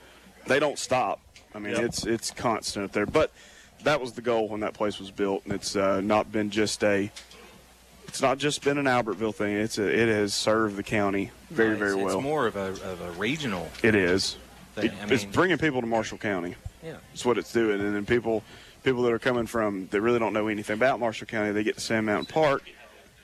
[0.48, 1.20] they don't stop.
[1.54, 1.84] I mean, Yep.
[1.84, 3.06] it's it's constant up there.
[3.06, 3.32] But
[3.84, 6.84] that was the goal when that place was built, and it's uh, not been just
[6.84, 7.12] a.
[8.08, 9.56] It's not just been an Albertville thing.
[9.56, 12.16] It's a, it has served the county very It's- very well.
[12.16, 13.68] It's more of a, of a regional.
[13.84, 14.38] It is.
[14.76, 14.86] Thing.
[14.86, 16.56] It- I it's bringing people to Marshall County.
[16.84, 16.98] Yeah.
[17.12, 17.82] That's what it's doing.
[17.82, 18.44] And then people,
[18.84, 21.76] people that are coming from that really don't know anything about Marshall County, they get
[21.76, 22.64] to Sand Mountain Park.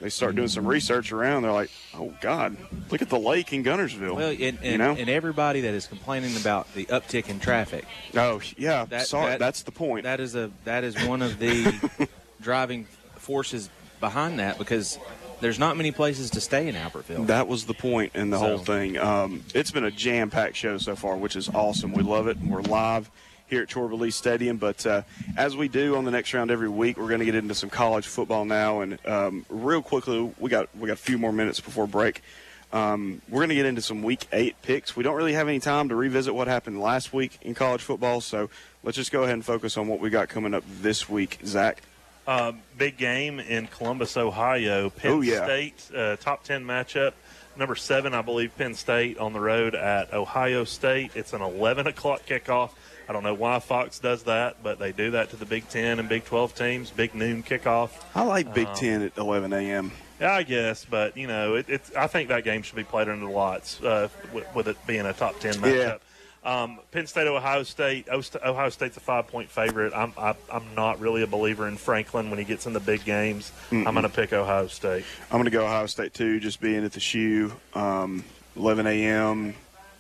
[0.02, 1.44] They start doing some research around.
[1.44, 2.58] They're like, "Oh God,
[2.90, 4.96] look at the lake in Guntersville." Well, and, and, you know?
[4.98, 7.86] and everybody that is complaining about the uptick in traffic.
[8.16, 10.04] oh yeah, That- sorry, that- that's the point.
[10.04, 12.08] That is a that is one of the
[12.42, 12.86] driving
[13.18, 14.98] forces behind that because
[15.40, 17.28] there's not many places to stay in Albertville.
[17.28, 18.98] That was the point in the So- whole thing.
[18.98, 21.94] Um, it's been a jam-packed show so far, which is awesome.
[21.94, 22.38] We love it.
[22.40, 23.10] We're live
[23.52, 25.02] here at Chorba Stadium, but uh,
[25.36, 27.70] as we do on the next round every week, we're going to get into some
[27.70, 28.80] college football now.
[28.80, 32.24] And um, real quickly, we got we got a few more minutes before break.
[32.72, 34.96] Um, we're going to get into some Week Eight picks.
[34.96, 38.22] We don't really have any time to revisit what happened last week in college football,
[38.22, 38.50] so
[38.84, 41.40] let's just go ahead and focus on what we got coming up this week.
[41.46, 41.84] Zach.
[42.32, 44.90] Um, big game in Columbus, Ohio.
[44.90, 45.44] Penn Oh, yeah.
[45.46, 47.14] State, uh, top 10 matchup.
[47.58, 51.12] Number seven, I believe, Penn State on the road at Ohio State.
[51.16, 52.72] It's an 11 o'clock kickoff.
[53.10, 56.00] I don't know why Fox does that, but they do that to the Big Ten
[56.00, 56.92] and Big 12 teams.
[56.92, 57.90] Big noon kickoff.
[58.16, 59.92] I like Big Um, Ten at 11 a.m.
[60.22, 61.94] Yeah, I guess, but you know, it, it's.
[61.96, 65.06] I think that game should be played under the lights uh, with, with it being
[65.08, 66.00] a top ten matchup.
[66.44, 68.08] Um, Penn State, Ohio State.
[68.10, 69.94] Ohio State's a five-point favorite.
[69.96, 73.06] I'm I, I'm not really a believer in Franklin when he gets in the big
[73.06, 73.52] games.
[73.70, 73.86] Mm-mm.
[73.86, 75.06] I'm going to pick Ohio State.
[75.30, 77.54] I'm going to go Ohio State too, just being at the shoe.
[77.76, 78.24] Um,
[78.56, 79.54] 11 a.m.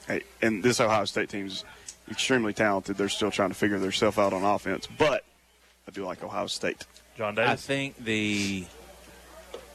[0.08, 1.64] hey, and this Ohio State team's
[2.10, 2.98] extremely talented.
[2.98, 5.24] They're still trying to figure themselves out on offense, but
[5.88, 6.86] I do like Ohio State.
[7.18, 7.52] John Davis.
[7.52, 8.66] I think the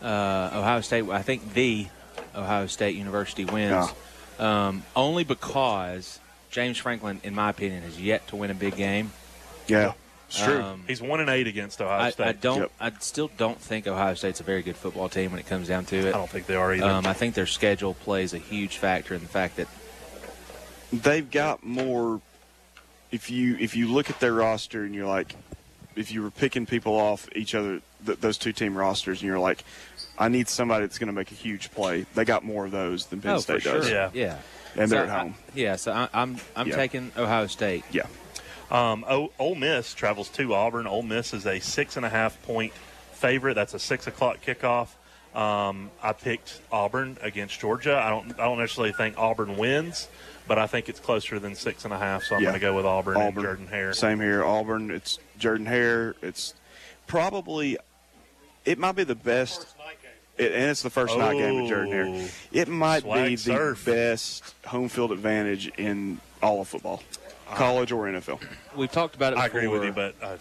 [0.02, 1.08] uh, Ohio State.
[1.08, 1.86] I think the
[2.34, 3.88] Ohio State University wins,
[4.38, 6.18] um, only because
[6.57, 9.12] James Franklin, in my opinion, has yet to win a big game.
[9.68, 9.92] Yeah,
[10.26, 10.62] it's true.
[10.62, 12.26] Um, He's one and eight against Ohio I, State.
[12.26, 12.72] I don't.
[12.80, 15.84] I still don't think Ohio State's a very good football team when it comes down
[15.84, 16.07] to it.
[16.07, 16.88] I don't think they are either.
[16.88, 19.68] Um, I think their schedule plays a huge factor in the fact that
[20.90, 22.22] they've got more.
[23.11, 25.36] If you if you look at their roster and you're like,
[25.94, 29.38] if you were picking people off each other, th- those two team rosters, and you're
[29.38, 29.62] like,
[30.18, 32.07] I need somebody that's going to make a huge play.
[32.14, 33.78] They got more of those than Penn oh, State for sure.
[33.80, 33.90] does.
[33.90, 34.38] Yeah, yeah.
[34.78, 35.34] And they're So at I- home.
[35.54, 36.76] yeah, so I, I'm I'm Yeah.
[36.76, 37.84] taking Ohio State.
[37.90, 38.06] Yeah.
[38.70, 40.86] Um, o- Ole Miss travels to Auburn.
[40.86, 42.72] Ole Miss is a six and a half point
[43.12, 43.54] favorite.
[43.54, 44.88] That's a six o'clock kickoff.
[45.38, 47.96] Um, I picked Auburn against Georgia.
[47.98, 48.32] I don't.
[48.40, 50.08] I don't necessarily think Auburn wins,
[50.48, 52.22] but I think it's closer than six and a half.
[52.24, 52.46] So I'm Yeah.
[52.50, 53.42] going to go with Auburn, Auburn and Auburn.
[53.44, 53.92] Jordan Hare.
[53.92, 54.42] Same here.
[54.44, 54.90] Auburn.
[54.90, 56.14] It's Jordan Hare.
[56.22, 56.54] It's
[57.06, 57.78] probably.
[58.64, 59.75] It might be the best.
[60.39, 62.07] It, and it's the first night game with Jordan Hare.
[62.09, 62.28] Oh.
[62.53, 63.84] It might Swag be surf.
[63.84, 67.03] the best home field advantage in all of football,
[67.55, 68.41] college or NFL.
[68.76, 69.39] We've talked about it.
[69.39, 70.37] I agree with you, but I,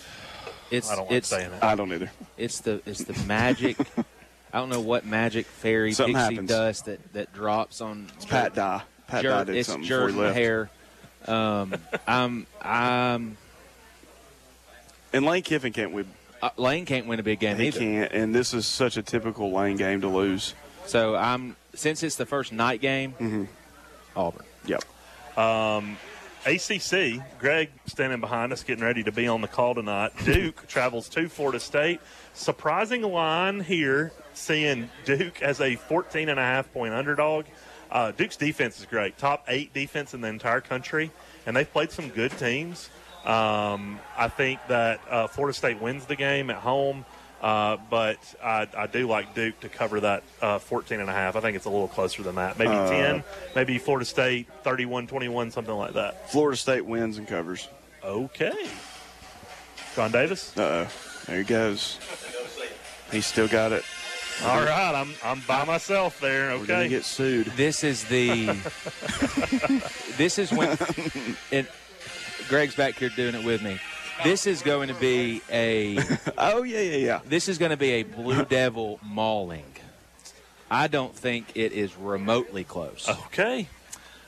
[0.70, 1.64] It's I don't like it's saying it.
[1.64, 2.12] I don't either.
[2.38, 3.78] It's the it's the magic.
[4.54, 6.50] I don't know what magic fairy Something pixie happens.
[6.50, 8.08] dust that, that drops on.
[8.16, 8.82] It's Pat Dye.
[9.08, 10.38] Pat Jer- Dye did it's something before he Jordan left.
[10.38, 10.70] Hare.
[11.28, 11.76] Um,
[12.08, 13.38] I'm I'm
[15.14, 16.06] And Lane Kiffin can't win.
[16.46, 17.80] Uh, Lane can't win a big game He either.
[17.80, 18.12] can't.
[18.12, 20.54] And this is such a typical Lane game to lose.
[20.86, 23.44] So I'm since it's the first night game, Mm-hmm.
[24.16, 24.46] Auburn.
[24.66, 24.84] Yep.
[25.38, 25.98] Um,
[26.46, 30.12] ACC, Greg standing behind us, getting ready to be on the call tonight.
[30.26, 32.00] Duke travels to Florida State.
[32.34, 37.46] Surprising line here, seeing Duke as a 14 and a half point underdog.
[37.92, 41.12] Uh, Duke's defense is great, top eight defense in the entire country,
[41.46, 42.90] and they've played some good teams.
[43.26, 47.06] Um, I think that uh, Florida State wins the game at home.
[47.42, 51.36] Uh, but I, I do like Duke to cover that uh, 14 and a half.
[51.36, 52.58] I think it's a little closer than that.
[52.58, 53.24] Maybe Uh, 10,
[53.56, 56.32] maybe Florida State 31 21, something like that.
[56.32, 57.68] Florida State wins and covers.
[58.04, 58.68] Okay.
[59.96, 60.58] John Davis?
[60.58, 60.92] Uh oh.
[61.28, 62.00] There he goes.
[63.12, 63.84] He still got it.
[64.44, 66.58] All right, I'm, I'm by myself there.
[66.58, 66.90] We're gonna Okay.
[66.90, 67.48] get sued.
[67.56, 68.46] This is the.
[70.18, 70.78] this is when.
[71.52, 71.68] It,
[72.50, 73.80] Greg's back here doing it with me.
[74.24, 75.98] This is going to be a.
[76.38, 77.20] oh yeah, yeah, yeah.
[77.28, 79.66] This is going to be a Blue Devil mauling.
[80.72, 83.08] I don't think it is remotely close.
[83.28, 83.68] Okay.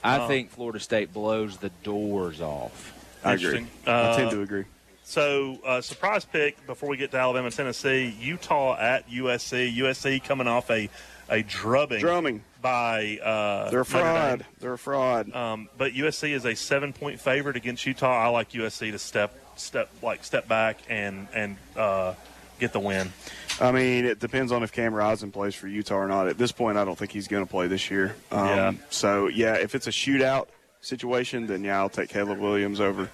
[0.04, 2.94] I Uh, think Florida State blows the doors off.
[3.24, 3.46] I agree.
[3.60, 3.68] Interesting.
[3.88, 4.66] I tend Uh, to agree.
[5.04, 8.14] So, uh, surprise pick before we get to Alabama, Tennessee.
[8.20, 9.74] Utah at USC.
[9.78, 10.90] USC coming off a
[11.30, 12.44] a drubbing, Drumming.
[12.62, 14.02] by uh, They're a Notre Dame.
[14.02, 14.46] fraud.
[14.60, 15.36] They're a fraud.
[15.36, 18.24] Um, but USC is a seven point favorite against Utah.
[18.24, 22.14] I like USC to step step like step back and and uh,
[22.60, 23.12] get the win.
[23.60, 26.28] I mean, it depends on if Cam Rising plays for Utah or not.
[26.28, 28.16] At this point, I don't think he's going to play this year.
[28.32, 28.72] Um, Yeah.
[28.90, 30.48] So yeah, if it's a shootout
[30.82, 33.10] situation, then yeah, I'll take Caleb Williams over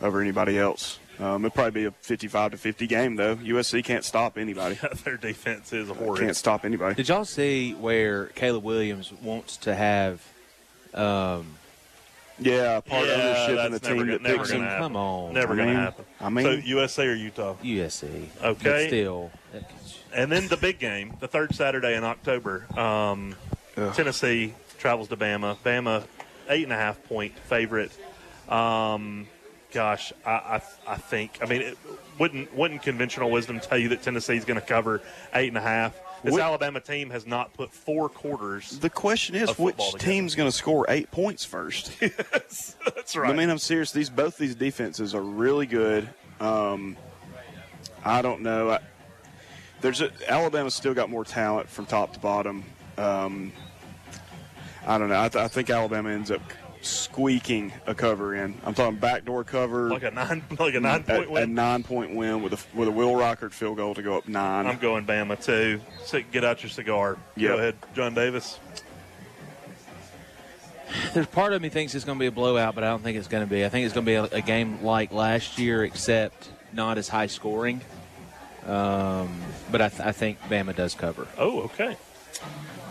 [0.00, 0.98] over anybody else.
[1.20, 3.36] Um, it'll probably be a 55 to 50 game though.
[3.36, 4.78] USC can't stop anybody.
[5.04, 6.20] Their defense is horrid.
[6.22, 6.94] Can't stop anybody.
[6.94, 10.22] Did y'all see where Caleb Williams wants to have?
[10.94, 11.56] Um,
[12.38, 14.62] Yeah, part Yeah, ownership in the that's never team gonna- that never picks him.
[14.62, 14.82] happen.
[14.82, 15.34] Come on.
[15.34, 16.04] Never I going to happen.
[16.20, 17.54] I mean- so USC or Utah?
[17.62, 18.28] USC.
[18.42, 18.62] Okay.
[18.62, 19.30] But still,
[20.14, 22.66] And then the big game, the third Saturday in October.
[22.78, 23.34] Um,
[23.94, 25.56] Tennessee travels to Bama.
[25.64, 26.04] Bama,
[26.48, 27.92] eight and a half point favorite.
[28.48, 29.26] Um,
[29.72, 31.38] gosh, I, I, I think.
[31.42, 31.78] I mean, it,
[32.18, 35.00] wouldn't wouldn't conventional wisdom tell you that Tennessee's going to cover
[35.34, 35.98] eight and a half?
[36.22, 38.78] This Alabama team has not put four quarters.
[38.78, 39.98] The question is, which together.
[39.98, 41.92] team's going to score eight points first?
[42.00, 43.30] That's right.
[43.30, 43.90] I mean, I'm serious.
[43.90, 46.08] These both these defenses are really good.
[46.38, 46.96] Um,
[48.04, 48.70] I don't know.
[48.70, 48.78] I,
[49.80, 52.62] there's a, Alabama's still got more talent from top to bottom.
[52.96, 53.52] Um,
[54.86, 55.20] I don't know.
[55.20, 56.42] I, th- I think Alabama ends up
[56.82, 58.54] squeaking a cover in.
[58.64, 61.42] I'm talking backdoor cover, like a nine, like a nine point a, win.
[61.42, 64.28] a nine point win with a with a Will Reichard field goal to go up
[64.28, 65.80] 9 I'm going Bama too.
[66.32, 67.18] Get out your cigar.
[67.36, 67.48] Yep.
[67.48, 68.58] Go ahead, John Davis.
[71.14, 73.16] there's part of me thinks it's going to be a blowout, but I don't think
[73.16, 73.64] it's going to be.
[73.64, 77.08] I think it's going to be a, a game like last year, except not as
[77.08, 77.80] high scoring.
[78.66, 81.26] Um, but I, th- I think Bama does cover.
[81.36, 81.96] Oh, okay.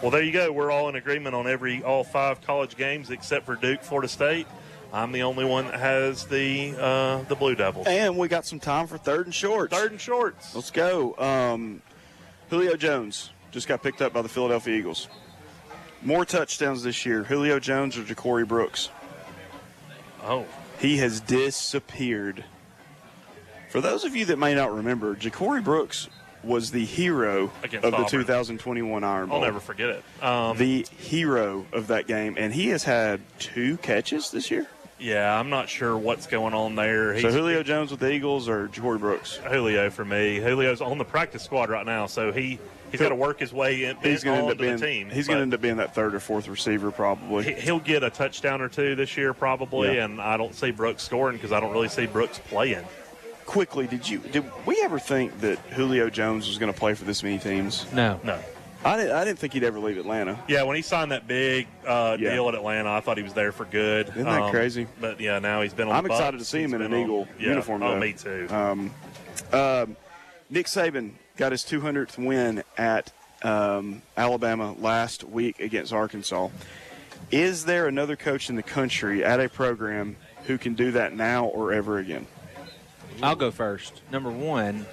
[0.02, 0.52] Well, there you go.
[0.52, 4.48] We're all in agreement on every all five college games except for Duke, Florida State.
[4.92, 7.88] I'm the only one that has the uh, the Blue Devils.
[7.88, 9.74] And we got some time for third and shorts.
[9.74, 10.56] Third and shorts.
[10.56, 11.16] Let's go.
[11.18, 11.82] Um,
[12.50, 15.08] Julio Jones just got picked up by the Philadelphia Eagles.
[16.02, 18.90] More touchdowns this year, Julio Jones or Ja'Cory Brooks?
[20.24, 20.46] Oh.
[20.80, 22.44] He has disappeared.
[23.70, 26.10] For those of you that may not remember, Ja'Cory Brooks
[26.44, 28.10] was the hero Against of the Auburn.
[28.10, 29.38] 2021 Iron Bowl.
[29.38, 30.04] I'll never forget it.
[30.24, 34.68] Um, the hero of that game, and he has had two catches this year.
[35.00, 37.20] yeah, I'm not sure what's going on there.
[37.20, 39.38] so Julio Jones with the Eagles or Ja'Cory Brooks?
[39.38, 40.40] Julio for me.
[40.40, 42.60] Julio's on the practice squad right now, so he
[42.92, 45.10] he's got to work his way in, He's going to end up being the team.
[45.10, 47.46] he's going to end up being that third or fourth receiver probably.
[47.46, 50.06] he- He'll get a touchdown or two this year probably, Yeah.
[50.06, 52.84] and I don't see Brooks scoring because I don't really see Brooks playing.
[53.52, 57.04] Quickly, did you did we ever think that Julio Jones was going to play for
[57.04, 57.86] this many teams?
[57.92, 58.40] No, no.
[58.86, 59.12] I didn't.
[59.12, 60.40] I didn't think he'd ever leave Atlanta.
[60.48, 62.34] Yeah, when he signed that big uh, Yeah.
[62.34, 64.08] deal at Atlanta, I thought he was there for good.
[64.08, 64.88] Isn't that crazy?
[65.02, 65.96] But yeah, now he's been on.
[65.96, 67.50] I'm the excited to see him in an on- Eagle yeah.
[67.50, 67.84] uniform.
[67.84, 68.00] Oh, though.
[68.00, 68.48] me too.
[68.50, 68.92] Um,
[69.52, 69.98] um,
[70.50, 73.12] Nick Saban got his 200th win at
[73.44, 76.48] um, Alabama last week against Arkansas.
[77.32, 81.48] Is there another coach in the country at a program who can do that now
[81.48, 82.26] or ever again?
[83.22, 84.02] I'll go first.
[84.12, 84.86] Number one,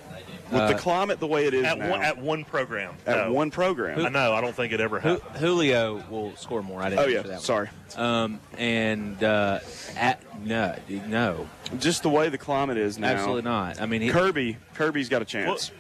[0.51, 2.95] With uh, the climate the way it is at now, one, at one program.
[3.07, 3.33] At No.
[3.33, 4.05] one program.
[4.05, 4.33] I know.
[4.33, 5.37] I don't think it ever happened.
[5.37, 6.81] Julio will score more.
[6.83, 7.05] I didn't.
[7.05, 7.23] Oh, yeah.
[7.23, 7.41] that.
[7.41, 7.69] Sorry.
[7.97, 9.61] Um, and uh,
[9.97, 10.77] at no,
[11.09, 11.49] no,
[11.79, 13.09] just the way the climate is now.
[13.09, 13.81] absolutely not.
[13.81, 15.71] I mean, he, Kirby, Kirby's got a chance.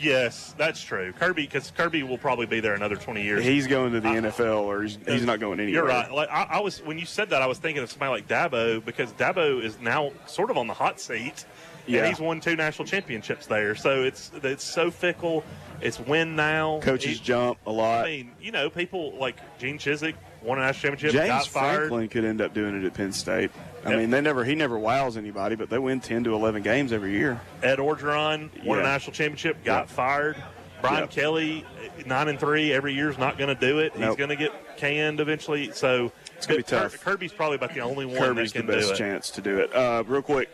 [0.00, 1.12] Yes, that's true.
[1.12, 3.44] Kirby, because Kirby will probably be there another 20 years.
[3.44, 5.82] he's going to the NFL, or he's, he's not going anywhere.
[5.82, 6.12] You're right.
[6.12, 8.84] Like I, I was when you said that, I was thinking of somebody like Dabo
[8.84, 11.44] because Dabo is now sort of on the hot seat,
[11.88, 12.00] Yeah.
[12.00, 13.74] and he's won two national championships there.
[13.74, 15.44] So it's it's so fickle.
[15.80, 16.80] It's win now.
[16.82, 18.04] Coaches He- jump a lot.
[18.06, 21.76] I mean, you know, people like Gene Chizik won a national championship, James got fired.
[21.88, 23.50] Franklin could end up doing it at Penn State.
[23.84, 23.98] I Yep.
[23.98, 27.12] mean, they never he never wows anybody, but they win ten to eleven games every
[27.12, 27.40] year.
[27.62, 29.88] Ed Orgeron won a national championship, got Yep.
[29.90, 30.36] fired.
[30.80, 31.10] Brian Yep.
[31.10, 31.64] Kelly,
[32.06, 33.92] nine and three every year is not going to do it.
[33.96, 35.72] He's going to get canned eventually.
[35.72, 37.00] So It's gonna be Kir- tough.
[37.02, 38.96] Kirby's probably about the only one Kirby's that the best do it.
[38.96, 39.74] chance to do it.
[39.74, 40.48] Uh, real quick,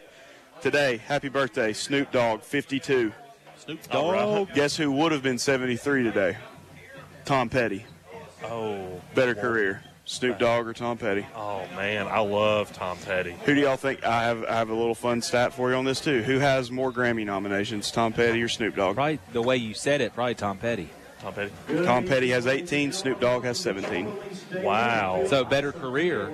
[0.61, 3.12] today, happy birthday, Snoop Dogg, fifty-two.
[3.59, 4.14] Snoop Dogg.
[4.48, 4.55] Dogg.
[4.55, 6.36] Guess who would have been seventy-three today?
[7.24, 7.86] Tom Petty.
[8.44, 11.24] Oh, Better career, Snoop Dogg or Tom Petty?
[11.34, 13.34] Oh man, I love Tom Petty.
[13.46, 14.05] Who do y'all think?
[14.05, 16.22] I have I have a little fun stat for you on this too.
[16.22, 18.96] Who has more Grammy nominations, Tom Petty or Snoop Dogg?
[18.96, 20.90] probably the way you said it, probably Tom Petty.
[21.20, 21.52] Tom Petty.
[21.84, 22.92] Tom Petty has 18.
[22.92, 24.12] Snoop Dogg has 17.
[24.62, 25.24] Wow.
[25.26, 26.30] So better career.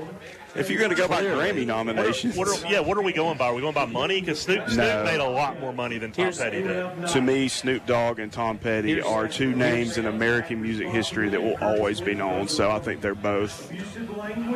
[0.56, 3.38] If you're going to go by Grammy nominations, What are, yeah, what are we going
[3.38, 3.46] by?
[3.48, 4.20] Are we going by money?
[4.20, 5.04] Because Snoop, Snoop No.
[5.04, 7.06] made a lot more money than Tom Petty did.
[7.08, 11.28] to me, Snoop Dogg and Tom Petty Here's- are two names in American music history
[11.28, 12.48] that will always be known.
[12.48, 13.70] So I think they're both.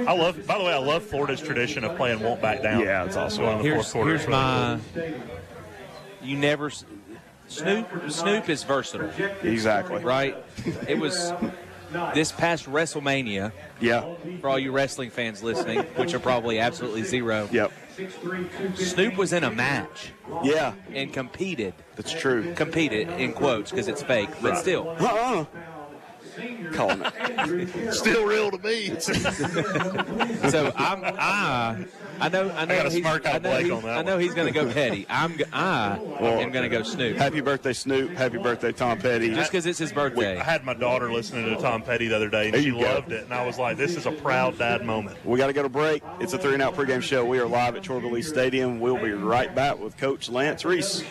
[0.07, 0.47] I love.
[0.47, 3.45] By the way, I love Florida's tradition of playing "Won't Back Down." Yeah, it's awesome.
[3.45, 4.11] Going in the Here's, fourth quarter.
[4.11, 5.19] here's It's really my.
[6.23, 6.71] You never.
[7.47, 9.11] Snoop Snoop is versatile.
[9.43, 10.03] Exactly.
[10.03, 10.37] Right.
[10.89, 11.33] It was
[12.15, 13.53] this past WrestleMania.
[13.81, 14.15] Yeah.
[14.41, 17.49] For all you wrestling fans listening, which are probably absolutely zero.
[17.53, 17.73] Yep.
[18.75, 20.13] Snoop was in a match.
[20.43, 20.75] Yeah.
[20.93, 21.75] And competed.
[21.97, 22.53] That's true.
[22.55, 24.59] Competed in quotes because it's fake, but Right.
[24.61, 24.89] still.
[24.99, 25.45] Uh-uh.
[26.73, 27.93] Calling it.
[27.95, 28.99] Still real to me.
[30.51, 31.85] so I'm I
[32.21, 33.83] I know I know I got a he's, smirk out I know, Blake he's, on
[33.83, 34.21] that I know one.
[34.23, 35.05] he's going to go petty.
[35.11, 37.17] I'm g- I am going to go Snoop.
[37.17, 38.11] Happy birthday, Snoop.
[38.13, 39.35] Happy birthday, Tom Petty.
[39.35, 40.39] Just because it's his birthday.
[40.39, 42.79] I had my daughter listening to Tom Petty the other day, and There she go.
[42.79, 43.25] loved it.
[43.25, 45.69] And I was like, "This is a proud dad moment." We got to go to
[45.69, 46.03] break.
[46.21, 47.25] It's a three and out pregame show.
[47.25, 48.79] We are live at Chorley Stadium.
[48.81, 51.03] We'll be right back with Coach Lance Reese.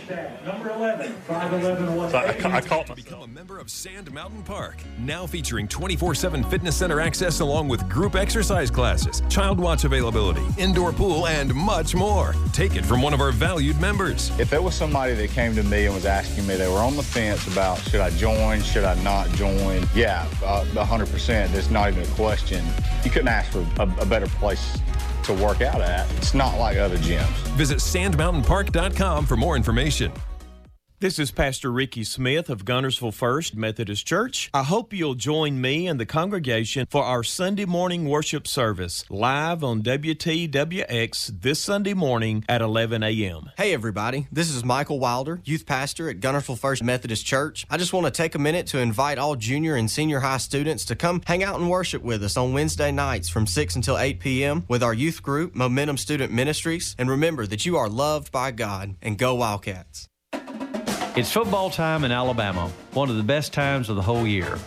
[0.45, 4.43] Number 11, 5'11", So I, ca- I caught my Become a member of Sand Mountain
[4.43, 4.77] Park.
[4.99, 10.41] Now featuring 24 7 fitness center access along with group exercise classes, child watch availability,
[10.57, 12.33] indoor pool, and much more.
[12.51, 14.31] Take it from one of our valued members.
[14.39, 16.95] If it was somebody that came to me and was asking me, they were on
[16.95, 21.51] the fence about should I join, should I not join, yeah, uh, 100%.
[21.51, 22.65] There's not even a question.
[23.03, 24.79] You couldn't ask for a, a better place
[25.25, 26.11] to work out at.
[26.17, 27.27] It's not like other gyms.
[27.55, 30.11] Visit sandmountainpark.com for more information.
[31.03, 34.49] This is Pastor Ricky Smith of Guntersville First Methodist Church.
[34.53, 39.65] I hope you'll join me and the congregation for our Sunday morning worship service live
[39.65, 43.51] on WTWX this Sunday morning at 11 a.m.
[43.57, 44.29] Hey, everybody.
[44.31, 47.65] This is Michael Wilder, youth pastor at Guntersville First Methodist Church.
[47.69, 50.85] I just want to take a minute to invite all junior and senior high students
[50.85, 54.21] to come hang out and worship with us on Wednesday nights from 6 until 8
[54.21, 54.63] p.m.
[54.69, 56.95] with our youth group, Momentum Student Ministries.
[56.97, 60.07] And remember that you are loved by God and go Wildcats.
[61.15, 64.57] It's football time in Alabama, one of the best times of the whole year.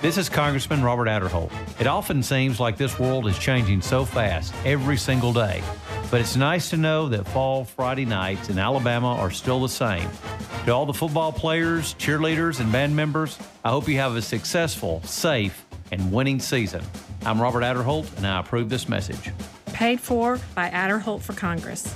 [0.00, 1.50] This is Congressman Robert Aderholt.
[1.80, 5.64] It often seems like this world is changing so fast every single day,
[6.08, 10.08] but it's nice to know that fall Friday nights in Alabama are still the same.
[10.66, 15.02] To all the football players, cheerleaders, and band members, I hope you have a successful,
[15.02, 16.84] safe, and winning season.
[17.24, 19.32] I'm Robert Aderholt, and I approve this message.
[19.72, 21.92] Paid for by Aderholt for Congress.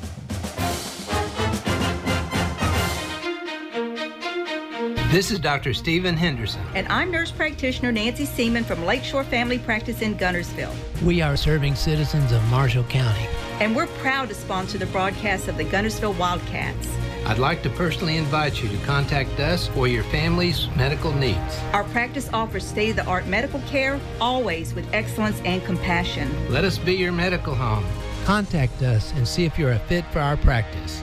[5.10, 5.74] This is Dr.
[5.74, 6.62] Stephen Henderson.
[6.72, 10.72] And I'm nurse practitioner Nancy Seaman from Lakeshore Family Practice in Guntersville.
[11.02, 13.26] We are serving citizens of Marshall County.
[13.58, 16.88] And we're proud to sponsor the broadcast of the Guntersville Wildcats.
[17.26, 21.58] I'd like to personally invite you to contact us for your family's medical needs.
[21.72, 26.30] Our practice offers state of the art medical care, always with excellence and compassion.
[26.48, 27.84] Let us be your medical home.
[28.26, 31.02] Contact us and see if you're a fit for our practice.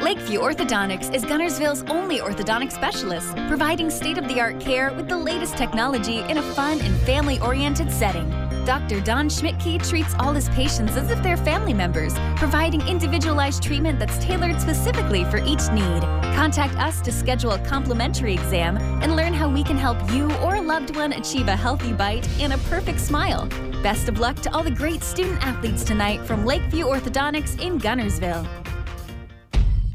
[0.00, 5.16] Lakeview Orthodontics is Guntersville's only orthodontic specialist, providing state of the art care with the
[5.16, 8.30] latest technology in a fun and family oriented setting.
[8.64, 9.02] Dr.
[9.02, 14.16] Don Schmidtke treats all his patients as if they're family members, providing individualized treatment that's
[14.24, 16.00] tailored specifically for each need.
[16.34, 20.54] Contact us to schedule a complimentary exam and learn how we can help you or
[20.54, 23.46] a loved one achieve a healthy bite and a perfect smile.
[23.82, 28.69] Best of luck to all the great student athletes tonight from Lakeview Orthodontics in Guntersville.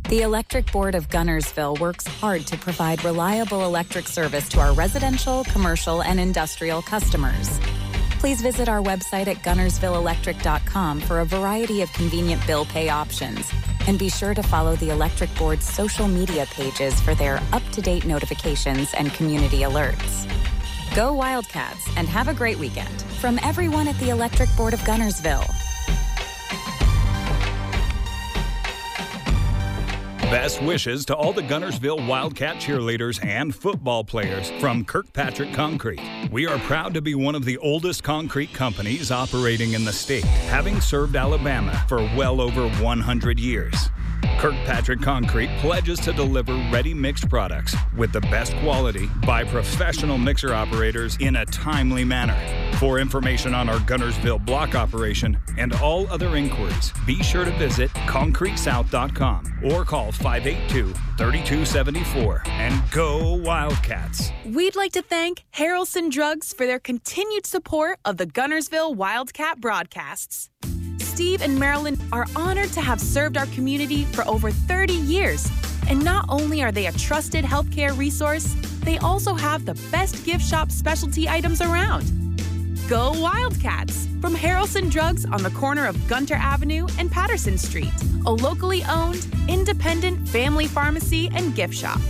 [0.07, 5.43] The Electric Board of Guntersville works hard to provide reliable electric service to our residential,
[5.45, 7.59] commercial, and industrial customers.
[8.19, 13.51] Please visit our website at guntersvilleelectric.com for a variety of convenient bill pay options.
[13.87, 17.81] And be sure to follow the Electric Board's social media pages for their up to
[17.81, 20.31] date notifications and community alerts.
[20.95, 25.64] Go Wildcats and have a great weekend from everyone at the Electric Board of Guntersville.
[30.31, 36.01] Best wishes to all the Guntersville Wildcat cheerleaders and football players from Kirkpatrick Concrete.
[36.31, 40.25] We are proud to be one of the oldest concrete companies operating in the state,
[40.25, 43.91] having served Alabama for well over 100 years.
[44.39, 50.53] Kirkpatrick Concrete pledges to deliver ready mixed products with the best quality by professional mixer
[50.53, 52.37] operators in a timely manner.
[52.79, 57.89] For information on our Guntersville block operation and all other inquiries, be sure to visit
[57.91, 64.31] concretesouth.com or call 582 3274 and go Wildcats.
[64.45, 70.49] We'd like to thank Harrelson Drugs for their continued support of the Guntersville Wildcat broadcasts.
[71.15, 75.49] Steve and Marilyn are honored to have served our community for over 30 years.
[75.87, 80.43] And not only are they a trusted healthcare resource, they also have the best gift
[80.43, 82.11] shop specialty items around.
[82.89, 84.09] Go Wildcats!
[84.19, 87.93] From Harrelson Drugs on the corner of Gunter Avenue and Patterson Street,
[88.25, 92.01] a locally owned, independent family pharmacy and gift shop.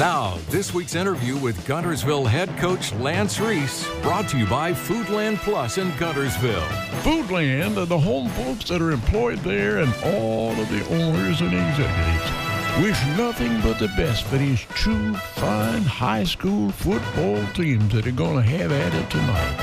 [0.00, 5.36] Now, this week's interview with Guntersville head coach Lance Reese, brought to you by Foodland
[5.40, 6.66] Plus in Guntersville.
[7.02, 11.52] Foodland and the home folks that are employed there and all of the owners and
[11.52, 12.82] executives.
[12.82, 18.12] Wish nothing but the best for these two fine high school football teams that are
[18.12, 19.56] going to have at it tonight.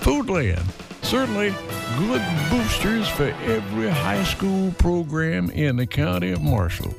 [0.00, 0.66] Foodland,
[1.02, 1.54] certainly
[1.96, 6.94] good boosters for every high school program in the county of Marshall.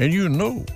[0.00, 0.66] And you know,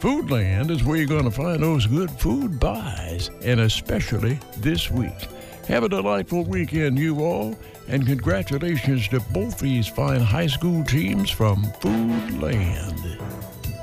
[0.00, 5.26] Foodland is where you're going to find those good food buys, and especially this week.
[5.68, 7.56] Have a delightful weekend, you all,
[7.88, 13.18] and congratulations to both these fine high school teams from Foodland.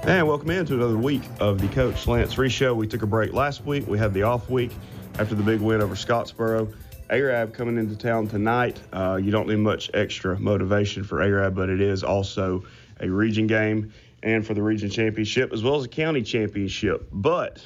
[0.04, 2.76] And welcome into another week of the Coach Lance Reese Show.
[2.76, 3.88] We took a break last week.
[3.88, 4.72] We had the off week
[5.18, 6.72] after the big win over Scottsboro.
[7.10, 8.80] Arab coming into town tonight.
[8.94, 12.64] Uh, you don't need much extra motivation for Arab, but it is also
[13.00, 13.92] a region game
[14.24, 17.08] and for the region championship as well as a county championship.
[17.12, 17.66] But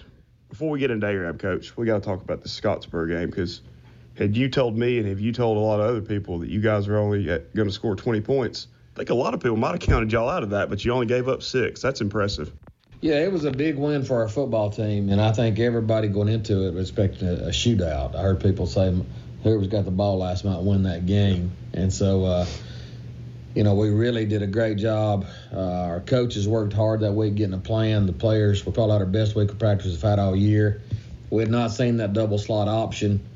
[0.49, 3.62] before we get into Arab, coach, we got to talk about the Scottsboro game because
[4.18, 6.60] had you told me and have you told a lot of other people that you
[6.60, 9.72] guys were only going to score 20 points, I think a lot of people might
[9.72, 11.82] have counted y'all out of that, but you only gave up six.
[11.82, 12.51] That's impressive.
[12.99, 16.30] Yeah, it was a big win for our football team, and I think everybody going
[16.30, 18.16] into it was expecting a, shootout.
[18.16, 18.91] I heard people say
[19.43, 22.45] whoever's got the ball last night win that game, and so uh,
[23.58, 25.26] you know we really did a great job.
[25.51, 28.05] Uh, our coaches worked hard that week getting a plan.
[28.05, 30.82] The players we probably had our best week of practice we've had all year.
[31.32, 33.28] We had not seen that double slot option.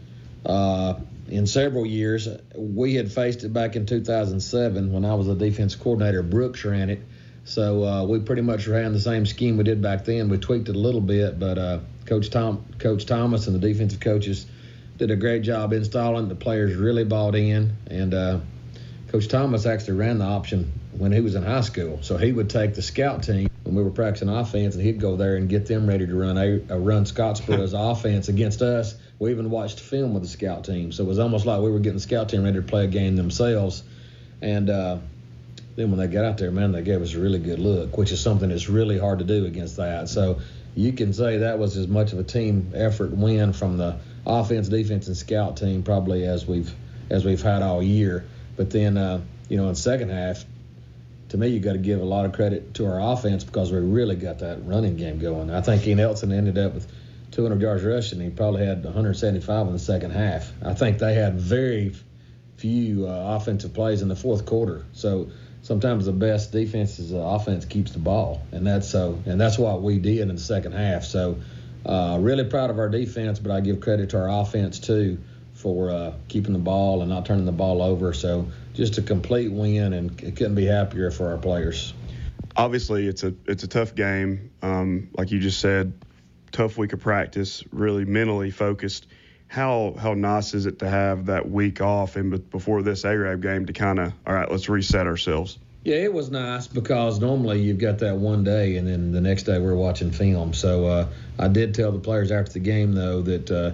[0.45, 2.27] Uh, in several years.
[2.55, 6.21] We had faced it back in 2007 when I was a defense coordinator.
[6.23, 6.99] Brooks ran it.
[7.45, 10.29] So uh, we pretty much ran the same scheme we did back then.
[10.29, 13.99] We tweaked it a little bit, but uh, Coach Tom, Coach Thomas, and the defensive
[14.01, 14.45] coaches
[14.97, 16.27] did a great job installing.
[16.27, 18.39] The players really bought in, and uh,
[19.11, 21.99] Coach Thomas actually ran the option when he was in high school.
[22.01, 25.17] So he would take the scout team when we were practicing offense, and he'd go
[25.17, 28.95] there and get them ready to run a, a run Scottsboro's offense against us.
[29.19, 31.79] We even watched film with the scout team, so it was almost like we were
[31.79, 33.83] getting the scout team ready to play a game themselves.
[34.41, 34.99] And uh,
[35.75, 38.13] then when they got out there, man, they gave us a really good look, which
[38.13, 40.07] is something that's really hard to do against that.
[40.07, 40.39] So
[40.73, 44.69] you can say that was as much of a team effort win from the offense,
[44.69, 46.73] defense, and scout team probably as we've
[47.09, 48.25] as we've had all year.
[48.55, 50.43] But then, uh, you know, in second half,
[51.29, 53.79] to me, you got to give a lot of credit to our offense because we
[53.79, 55.49] really got that running game going.
[55.49, 56.91] I think Ian Elson ended up with
[57.31, 58.19] 200 yards rushing.
[58.19, 60.51] He probably had 175 in the second half.
[60.63, 61.95] I think they had very
[62.57, 64.85] few uh, offensive plays in the fourth quarter.
[64.91, 65.31] So
[65.61, 69.57] sometimes the best defense is the offense keeps the ball, and that's so, and that's
[69.57, 71.05] what we did in the second half.
[71.05, 71.37] So
[71.85, 75.17] uh, really proud of our defense, but I give credit to our offense too
[75.61, 78.13] for uh, keeping the ball and not turning the ball over.
[78.13, 81.93] So just a complete win, and it couldn't be happier for our players.
[82.55, 84.51] Obviously, it's a it's a tough game.
[84.61, 85.93] Um, like you just said,
[86.51, 87.63] tough week of practice.
[87.71, 89.07] Really mentally focused.
[89.47, 93.65] How how nice is it to have that week off and before this Arab game
[93.67, 95.59] to kind of all right, let's reset ourselves.
[95.83, 99.43] Yeah, it was nice because normally you've got that one day and then the next
[99.43, 100.53] day we're watching film.
[100.53, 101.07] So uh,
[101.39, 103.71] I did tell the players after the game though that uh,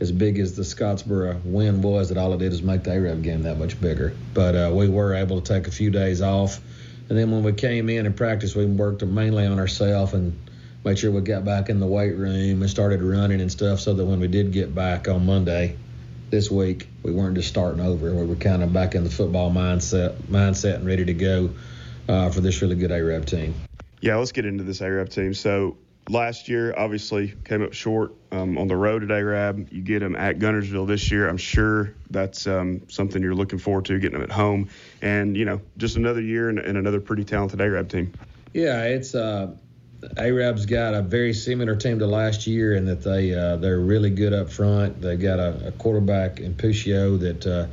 [0.00, 3.22] as big as the Scottsboro win was, that all it did is make the Arab
[3.22, 4.16] game that much bigger.
[4.32, 6.60] But uh, we were able to take a few days off,
[7.08, 10.38] and then when we came in and practiced, we worked mainly on ourselves and
[10.84, 13.92] made sure we got back in the weight room and started running and stuff, so
[13.94, 15.76] that when we did get back on Monday
[16.30, 18.14] this week, we weren't just starting over.
[18.14, 21.50] We were kind of back in the football mindset, mindset and ready to go
[22.08, 23.54] uh, for this really good Arab team.
[24.00, 25.34] Yeah, let's get into this Arab team.
[25.34, 25.76] So
[26.08, 29.68] last year, obviously came up short um, on the road at Arab.
[29.70, 31.28] You get them at Guntersville this year.
[31.28, 34.68] I'm sure that's um, something you're looking forward to, getting them at home,
[35.02, 38.12] and you know, just another year and, and another pretty talented Arab team.
[38.52, 39.54] Yeah, it's uh,
[40.16, 44.10] Arab's got a very similar team to last year in that they uh, they're really
[44.10, 45.00] good up front.
[45.00, 47.46] They've got a, a quarterback in Puccio that.
[47.46, 47.66] Uh,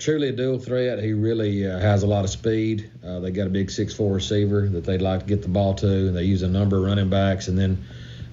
[0.00, 0.98] truly a dual threat.
[0.98, 2.90] He really uh, has a lot of speed.
[3.06, 5.86] Uh, they got a big six-four receiver that they'd like to get the ball to,
[5.86, 7.48] and they use a number of running backs.
[7.48, 7.84] And then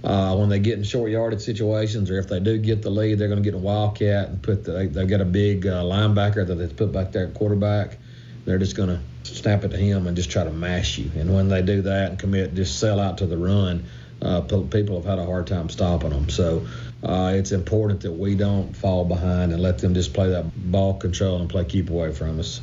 [0.03, 3.19] uh, when they get in short yardage situations, or if they do get the lead,
[3.19, 4.63] they're going to get a wildcat and put.
[4.63, 7.97] The, they, they've got a big uh, linebacker that they put back there at quarterback.
[8.45, 11.11] They're just going to snap it to him and just try to mash you.
[11.19, 13.83] And when they do that and commit, just sell out to the run.
[14.21, 16.29] Uh, people have had a hard time stopping them.
[16.29, 16.65] So
[17.03, 20.95] uh, it's important that we don't fall behind and let them just play that ball
[20.95, 22.61] control and play keep away from us.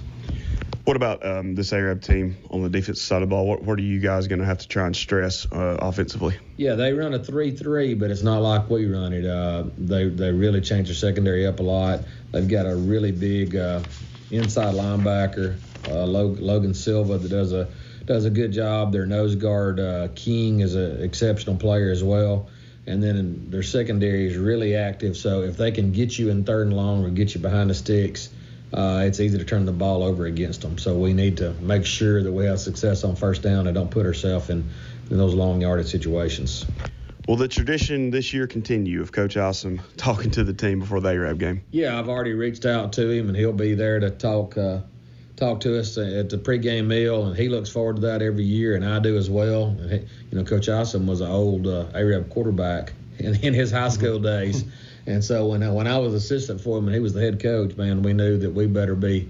[0.85, 3.47] What about um, this Arab team on the defensive side of the ball?
[3.47, 6.37] What, what are you guys going to have to try and stress uh, offensively?
[6.59, 9.25] Yeah, they run a three-three, but it's not like we run it.
[9.25, 12.01] Uh, they they really change their secondary up a lot.
[12.33, 13.83] They've got a really big uh,
[14.31, 15.57] inside linebacker,
[15.89, 17.67] uh, Logan Silva, that does a
[18.07, 18.93] does a good job.
[18.93, 22.49] Their nose guard uh, King is an exceptional player as well
[22.87, 25.17] and then their secondary is really active.
[25.17, 27.75] So if they can get you in third and long or get you behind the
[27.75, 28.29] sticks,
[28.73, 30.79] uh, it's easy to turn the ball over against them.
[30.79, 33.91] So we need to make sure that we have success on first down and don't
[33.91, 34.69] put ourselves in,
[35.11, 36.67] in those long yardage situations.
[37.27, 41.09] Will the tradition this year continue of Coach Ozmint talking to the team before the
[41.09, 41.63] Arab game?
[41.71, 44.81] Yeah, I've already reached out to him, and he'll be there to talk uh,
[45.37, 48.77] talk to us at the pregame meal, and he looks forward to that every year,
[48.77, 49.67] and I do as well.
[49.67, 49.99] And he,
[50.31, 54.19] you know, Coach Ozmint was an old uh, Arab quarterback in, in his high school
[54.19, 54.65] days,
[55.07, 57.41] and so when I, when I was assistant for him and he was the head
[57.41, 59.29] coach, man, we knew that we better be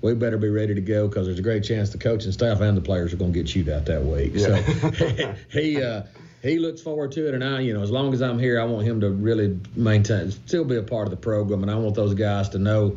[0.00, 2.76] we better be ready to go because there's a great chance the coaching staff and
[2.76, 4.32] the players are going to get chewed out that week.
[4.34, 4.64] Yeah.
[4.92, 6.02] So he uh,
[6.42, 8.64] he looks forward to it, and I, you know, as long as I'm here, I
[8.64, 11.94] want him to really maintain, still be a part of the program, and I want
[11.94, 12.96] those guys to know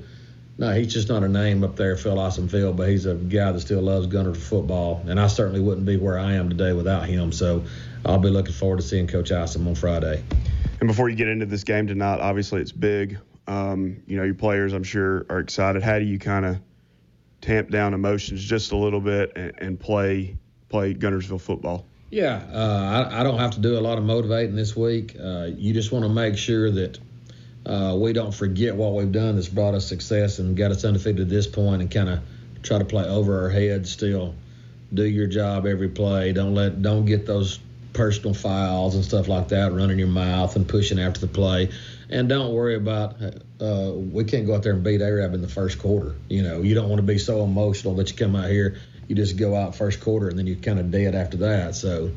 [0.57, 3.59] no, he's just not a name up there, Phil Ozmint but he's a guy that
[3.59, 7.31] still loves Gunner football, and I certainly wouldn't be where I am today without him.
[7.31, 7.65] So
[8.05, 10.23] I'll be looking forward to seeing Coach Ozmint on Friday.
[10.79, 13.17] And before you get into this game tonight, obviously it's big.
[13.47, 15.83] Um, you know, your players, I'm sure, are excited.
[15.83, 16.59] How do you kind of
[17.41, 20.37] tamp down emotions just a little bit and, and play
[20.69, 21.85] play Guntersville football?
[22.09, 25.17] Yeah, uh, I, I, don't have to do a lot of motivating this week.
[25.19, 26.99] Uh, you just want to make sure that
[27.65, 31.17] uh, we don't forget what we've done that's brought us success and got us undefeated
[31.17, 32.19] to this point and kind of
[32.61, 34.35] try to play over our heads still.
[34.93, 36.31] Do your job every play.
[36.31, 37.59] Don't let don't get those
[37.93, 41.69] personal fouls and stuff like that running your mouth and pushing after the play.
[42.09, 43.15] And don't worry about
[43.59, 46.15] uh, we can't go out there and beat Arab in the first quarter.
[46.29, 49.15] You know, you don't want to be so emotional that you come out here, you
[49.15, 51.73] just go out first quarter and then you're kind of dead after that.
[51.73, 52.11] So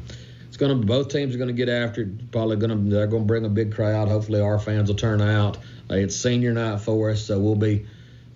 [0.58, 2.30] going to both teams are going to get after it.
[2.30, 4.08] Probably going to they're going to bring a big crowd.
[4.08, 5.56] Hopefully, our fans will turn out.
[5.90, 7.86] Uh, it's senior night for us, so we'll be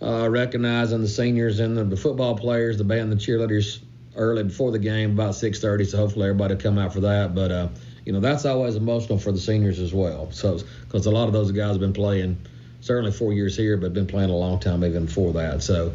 [0.01, 3.81] uh, recognizing the seniors and the, the, football players, the band, the cheerleaders
[4.17, 5.87] early before the game, about 6:30.
[5.87, 7.35] So hopefully, everybody will come out for that.
[7.35, 7.69] But uh,
[8.07, 10.31] you know, that's always emotional for the seniors as well.
[10.31, 12.39] So because a lot of those guys have been playing
[12.81, 15.63] certainly four years here, but been playing a long time even before that.
[15.63, 15.93] So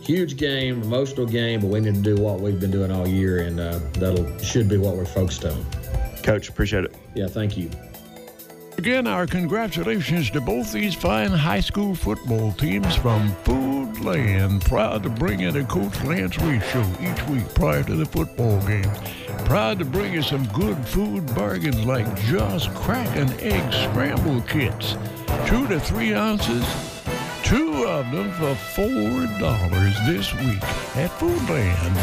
[0.00, 3.40] huge game, emotional game, but we need to do what we've been doing all year,
[3.40, 5.64] and uh, that'll should be what we're focused on.
[6.22, 6.94] Coach, appreciate it.
[7.14, 7.70] Yeah, thank you.
[8.78, 14.62] Again, our congratulations to both these fine high school football teams from Foodland.
[14.66, 18.60] Proud to bring you the Coach Lance Reese Show each week prior to the football
[18.66, 18.90] game.
[19.46, 24.96] Proud to bring you some good food bargains like Just Crack an Egg Scramble Kits.
[25.46, 26.64] Two to three ounces,
[27.46, 30.60] two of them for $4 this week
[30.96, 31.96] at Foodland.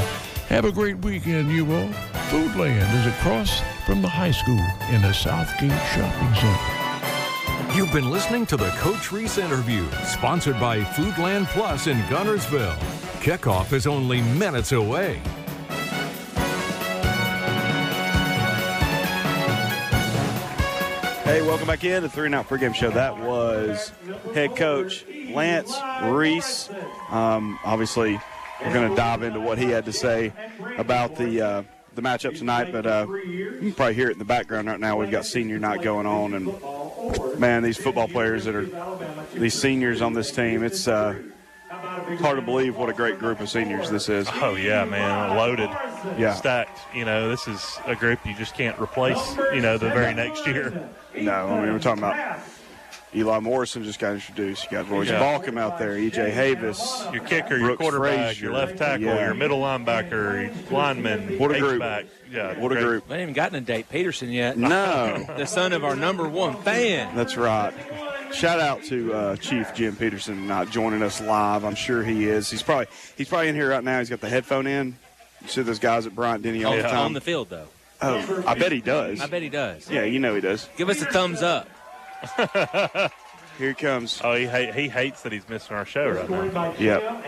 [0.47, 1.89] Have a great weekend, you all.
[2.29, 7.75] Foodland is across from the high school in the Southgate Shopping Center.
[7.75, 12.77] You've been listening to the Coach Reese interview, sponsored by Foodland Plus in Guntersville.
[13.19, 15.21] Kickoff is only minutes away.
[21.33, 22.91] Hey, welcome back in the Three and Out Pregame Show.
[22.91, 23.91] That was
[24.35, 26.69] head coach Lance Reese.
[27.09, 28.19] Um, obviously,
[28.63, 30.31] we're going to dive into what he had to say
[30.77, 31.63] about the uh,
[31.95, 34.95] the matchup tonight, but uh, you can probably hear it in the background right now.
[34.95, 38.69] We've got senior night going on, and man, these football players that are
[39.33, 41.15] these seniors on this team, it's uh,
[41.71, 44.27] hard to believe what a great group of seniors this is.
[44.33, 45.71] Oh yeah, man, loaded,
[46.17, 46.33] Yeah.
[46.33, 46.79] stacked.
[46.95, 49.35] You know, this is a group you just can't replace.
[49.53, 50.89] You know, the very next year.
[51.17, 52.39] No, I mean we're talking about
[53.15, 54.65] Eli Morrison just got introduced.
[54.65, 55.19] You got Royce Yeah.
[55.19, 58.45] Balkum out there, EJ Havis, Your kicker, your Brooks quarterback, Frazier.
[58.45, 59.25] your left tackle, Yeah.
[59.25, 61.73] your middle linebacker, your lineman, What a group.
[61.75, 62.05] H-back.
[62.31, 62.83] Yeah, What a great.
[62.85, 63.03] group.
[63.07, 64.57] We haven't even gotten to Date Peterson yet.
[64.57, 65.27] No.
[65.37, 67.15] the son of our number one fan.
[67.15, 67.71] That's right.
[68.33, 71.63] Shout out to uh, Chief Jim Peterson not joining us live.
[71.63, 72.49] I'm sure he is.
[72.49, 73.99] He's probably he's probably in here right now.
[73.99, 74.97] He's got the headphone in.
[75.43, 76.97] You see those guys at Bryant Denny all the time.
[76.97, 77.67] On the field, though.
[78.01, 79.21] oh, I bet he does.
[79.21, 79.89] I bet he does.
[79.89, 80.67] Yeah, you know he does.
[80.77, 81.69] Give us a thumbs up.
[83.57, 84.19] Here he comes.
[84.23, 86.73] Oh, he, hate, he hates that he's missing our show right now.
[86.79, 87.25] Yep.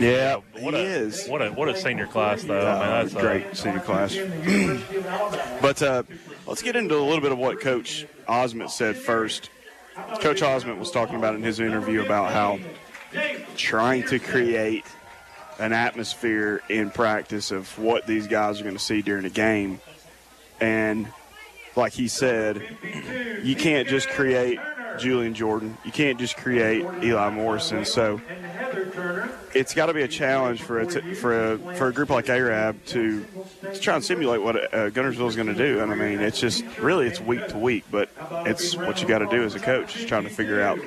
[0.00, 1.28] Yeah, What he a, is.
[1.28, 2.58] What a what a senior class though.
[2.58, 4.16] Uh, I mean, that's uh, great senior class.
[5.62, 6.02] but uh,
[6.46, 9.50] let's get into a little bit of what Coach Ozmint said first.
[10.20, 12.58] Coach Ozmint was talking about in his interview about how
[13.56, 14.84] trying to create
[15.58, 19.80] an atmosphere in practice of what these guys are going to see during a game.
[20.60, 21.08] And
[21.76, 22.62] like he said,
[23.42, 24.58] you can't just create
[24.98, 25.76] Julian Jordan.
[25.84, 27.84] You can't just create Eli Morrison.
[27.84, 28.20] So
[29.54, 32.28] it's got to be a challenge for a t- for a for a group like
[32.28, 33.24] Arab to,
[33.62, 35.80] to try and simulate what uh, Guntersville is going to do.
[35.80, 38.10] And I mean, it's just really it's week to week, but
[38.46, 40.78] it's what you got to do as a coach is trying to figure out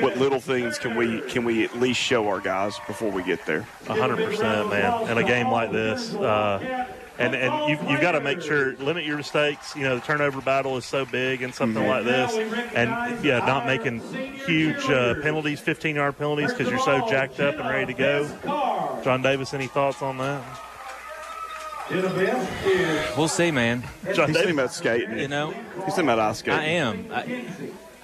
[0.00, 3.44] what little things can we can we at least show our guys before we get
[3.46, 3.66] there.
[3.88, 5.10] A hundred percent, man.
[5.10, 6.86] In a game like this, uh,
[7.18, 9.74] and and you've, you've got to make sure limit your mistakes.
[9.74, 12.32] You know, the turnover battle is so big and something like this,
[12.74, 14.00] and yeah, not making
[14.46, 19.00] huge uh, penalties, fifteen yard penalties, because you're so jacked up and ready to go.
[19.02, 20.42] John Davis, any thoughts on that?
[23.16, 23.84] We'll see, man.
[24.04, 25.18] He's thinking about skating.
[25.18, 25.52] You know,
[25.84, 26.58] He's thinking about ice skating.
[26.58, 27.06] I am.
[27.12, 27.46] I,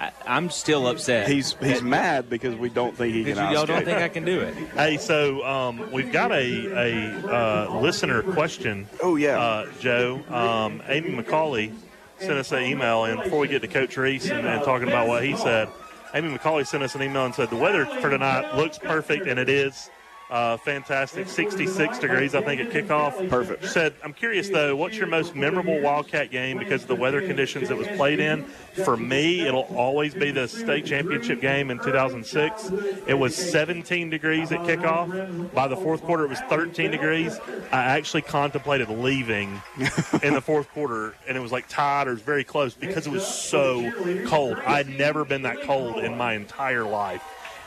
[0.03, 1.29] I, I'm still upset.
[1.29, 4.41] He's he's mad because we don't think he can y'all don't think I can do
[4.41, 4.53] it.
[4.75, 8.89] Hey, so um, we've got a, a uh, listener question.
[9.01, 10.21] Oh yeah, uh, Joe.
[10.29, 11.73] Um, Amy McCauley
[12.19, 15.07] sent us an email, and before we get to Coach Reese and, and talking about
[15.07, 15.69] what he said,
[16.15, 19.39] Amy McCauley sent us an email and said the weather for tonight looks perfect, and
[19.39, 19.89] it is.
[20.33, 23.29] Uh, fantastic, 66 degrees, I think, at kickoff.
[23.29, 23.67] Perfect.
[23.67, 27.69] Said, I'm curious though, what's your most memorable Wildcat game because of the weather conditions
[27.71, 28.45] it was played in?
[28.83, 32.73] For me, it'll always be the state championship game in 2006.
[33.07, 35.53] It was 17 degrees at kickoff.
[35.53, 37.39] By the fourth quarter, it was 13 degrees.
[37.71, 39.61] I actually contemplated leaving
[40.23, 43.27] in the fourth quarter, and it was like tied or very close because it was
[43.27, 43.93] so
[44.29, 44.57] cold.
[44.65, 47.23] I'd never been that cold in my entire life.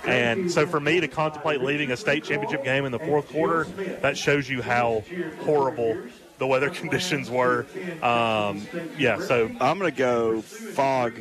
[0.07, 3.63] And so for me to contemplate leaving a state championship game in the fourth quarter,
[4.01, 5.03] that shows you how
[5.43, 5.97] horrible
[6.37, 7.65] the weather conditions were.
[8.01, 8.67] Um,
[8.97, 11.13] yeah, so I'm going to go fog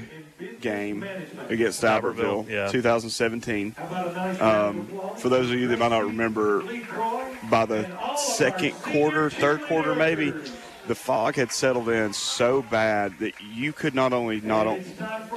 [0.60, 1.04] game
[1.48, 2.68] against Albertville, yeah.
[2.68, 3.74] 2017.
[4.40, 4.88] Um,
[5.18, 6.62] for those of you that might not remember,
[7.50, 10.32] by the second quarter, third quarter maybe,
[10.86, 14.84] the fog had settled in so bad that you could not only not on,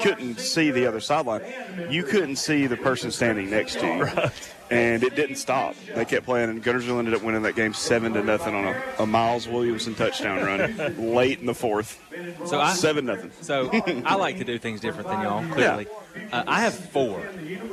[0.02, 1.41] couldn't see the other sideline,
[1.90, 4.30] you couldn't see the person standing next to you.
[4.69, 5.76] And it didn't stop.
[5.95, 8.84] They kept playing, and Guntersville ended up winning that game seven to nothing on a,
[8.99, 12.02] a Miles Williamson touchdown run late in the fourth.
[12.45, 13.32] So I seven nothing.
[13.40, 13.69] So
[14.06, 15.48] I like to do things different than y'all.
[15.53, 15.88] Clearly,
[16.34, 17.26] uh, I have four.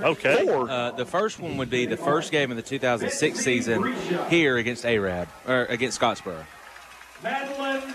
[0.02, 0.46] Okay.
[0.46, 0.70] Four.
[0.70, 3.92] Uh, the first one would be the first game of the 2006 season
[4.28, 6.44] here against Arab or against Scottsboro.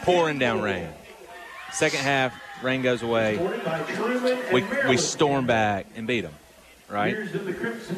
[0.04, 0.88] Pouring down rain.
[1.72, 2.34] Second half,
[2.64, 3.38] rain goes away.
[4.52, 6.34] We we storm back and beat them.
[6.90, 7.16] Right.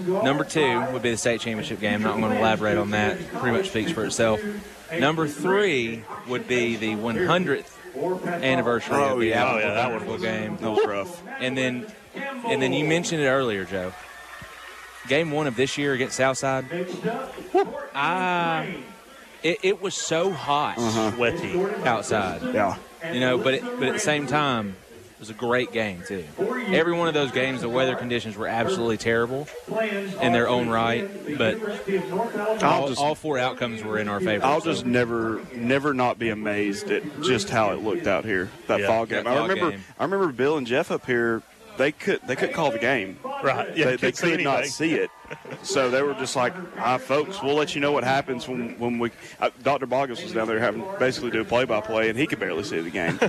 [0.07, 2.01] Number two would be the state championship game.
[2.01, 3.17] Not going to elaborate on that.
[3.35, 4.41] Pretty much speaks for itself.
[4.99, 7.71] Number three would be the 100th
[8.43, 9.45] anniversary Oh, of the yeah.
[9.45, 10.57] Alabama Oh, yeah, that one was- game.
[10.57, 11.23] that was rough.
[11.39, 11.85] And then,
[12.45, 13.93] and then you mentioned it earlier, Joe.
[15.07, 16.65] Game one of this year against Southside.
[17.95, 18.75] I,
[19.43, 21.11] it, it was so hot, Uh-huh.
[21.11, 22.41] sweaty outside.
[22.53, 22.77] Yeah.
[23.11, 24.75] You know, but it, but at the same time,
[25.13, 26.23] it was a great game too.
[26.39, 29.47] Every one of those games, the weather conditions were absolutely terrible
[30.21, 31.07] in their own right,
[31.37, 31.59] but
[32.63, 34.45] all, just- all four outcomes were in our favor.
[34.45, 34.71] I'll so.
[34.71, 38.87] just never, never not be amazed at just how it looked out here that Yeah,
[38.87, 39.23] fall game.
[39.25, 39.83] that I remember, game.
[39.99, 41.41] I remember Bill and Jeff up here.
[41.77, 43.17] They could, they couldn't call the game.
[43.43, 43.75] Right.
[43.75, 45.09] Yeah, they, they couldn't see not see it.
[45.63, 48.99] So they were just like, "Ah, folks, we'll let you know what happens when when
[48.99, 49.85] we." Uh, Dr.
[49.85, 52.89] Bogus was down there having basically do a play-by-play, and he could barely see the
[52.89, 53.19] game.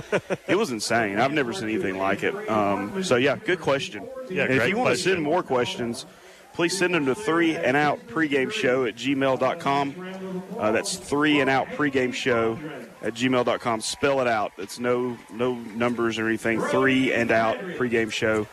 [0.47, 1.19] it was insane.
[1.19, 2.35] I've never seen anything like it.
[2.49, 4.07] Um, so yeah, good question.
[4.29, 6.05] Yeah, if you want to send more questions,
[6.53, 10.43] please send them to three and out pregame show at gmail.com.
[10.57, 12.59] Uh, that's three and out pregame show
[13.01, 13.81] at gmail.com.
[13.81, 14.51] Spell it out.
[14.57, 16.61] It's no no numbers or anything.
[16.61, 18.47] Three and out pregame show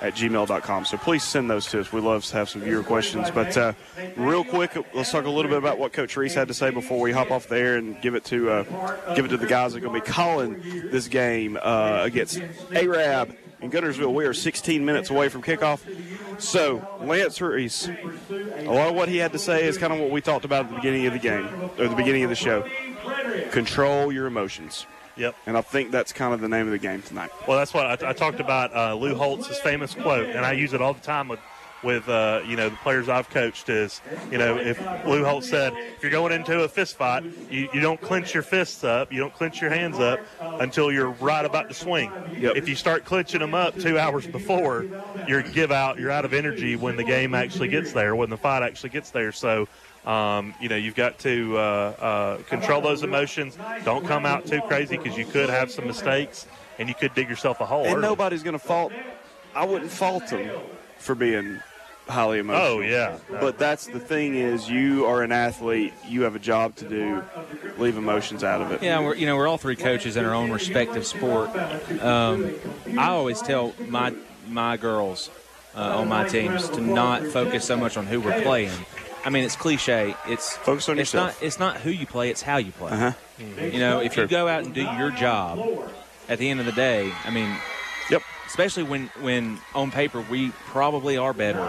[0.00, 0.84] at gmail.com.
[0.84, 1.92] So please send those to us.
[1.92, 3.30] We love to have some viewer questions.
[3.30, 3.72] But uh,
[4.16, 7.00] real quick, let's talk a little bit about what Coach Reese had to say before
[7.00, 9.72] we hop off the air and give it to uh, give it to the guys
[9.72, 10.60] that are going to be calling
[10.90, 12.40] this game uh, against
[12.72, 14.12] Arab in Guntersville.
[14.12, 15.80] We are 16 minutes away from kickoff.
[16.40, 20.10] So Lance Reese, a lot of what he had to say is kind of what
[20.10, 21.48] we talked about at the beginning of the game
[21.78, 22.68] or the beginning of the show.
[23.50, 24.86] Control your emotions.
[25.18, 25.34] Yep.
[25.46, 27.30] And I think that's kind of the name of the game tonight.
[27.46, 28.74] Well, that's what I, I talked about.
[28.74, 31.40] Uh, Lou Holtz's famous quote, and I use it all the time with,
[31.82, 33.68] with uh, you know the players I've coached.
[33.68, 34.00] Is
[34.30, 37.80] you know if Lou Holtz said if you're going into a fist fight, you, you
[37.80, 41.68] don't clench your fists up, you don't clench your hands up until you're right about
[41.68, 42.12] to swing.
[42.38, 42.56] Yep.
[42.56, 44.86] If you start clenching them up two hours before,
[45.26, 48.36] you're give out, you're out of energy when the game actually gets there, when the
[48.36, 49.32] fight actually gets there.
[49.32, 49.68] So.
[50.04, 53.58] Um, you know, you've got to uh, uh, control those emotions.
[53.84, 56.46] Don't come out too crazy because you could have some mistakes
[56.78, 57.84] and you could dig yourself a hole.
[57.84, 58.02] And early.
[58.02, 58.92] nobody's going to fault.
[59.54, 60.50] I wouldn't fault them
[60.98, 61.60] for being
[62.08, 62.78] highly emotional.
[62.78, 63.18] Oh, yeah.
[63.28, 65.92] But that's the thing is, you are an athlete.
[66.06, 67.22] You have a job to do.
[67.78, 68.82] Leave emotions out of it.
[68.82, 71.50] Yeah, we're you know we're all three coaches in our own respective sport.
[72.02, 72.54] Um,
[72.96, 74.14] I always tell my
[74.48, 75.30] my girls
[75.74, 78.72] uh, on my teams to not focus so much on who we're playing.
[79.28, 80.14] I mean, it's cliche.
[80.26, 81.38] It's Focus on it's yourself.
[81.38, 82.30] not it's not who you play.
[82.30, 82.92] It's how you play.
[82.92, 83.12] Uh-huh.
[83.38, 84.22] You know, if True.
[84.22, 85.60] you go out and do your job,
[86.30, 87.54] at the end of the day, I mean,
[88.10, 88.22] yep.
[88.46, 91.60] Especially when when on paper we probably are better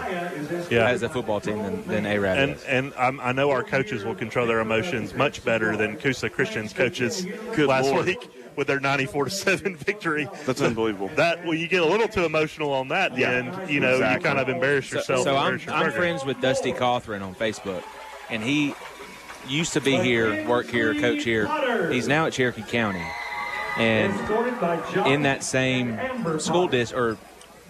[0.70, 0.88] Yeah.
[0.88, 2.64] as a football team than than Arab and is.
[2.64, 6.72] and I'm, I know our coaches will control their emotions much better than Coosa Christian's
[6.72, 8.06] coaches Good last Lord.
[8.06, 10.28] week with their 94 to seven victory.
[10.46, 11.10] That's unbelievable.
[11.16, 13.30] That well, you get a little too emotional on that, Yeah.
[13.30, 14.30] and you know Exactly.
[14.30, 15.24] you kind of embarrass So, yourself.
[15.24, 17.82] so I'm, your I'm friends with Dusty Cawthron on Facebook,
[18.28, 18.74] and he
[19.48, 21.48] used to be here, work here, coach here.
[21.90, 23.04] He's now at Cherokee County,
[23.78, 24.12] and
[25.06, 25.98] in that same
[26.38, 27.18] school district or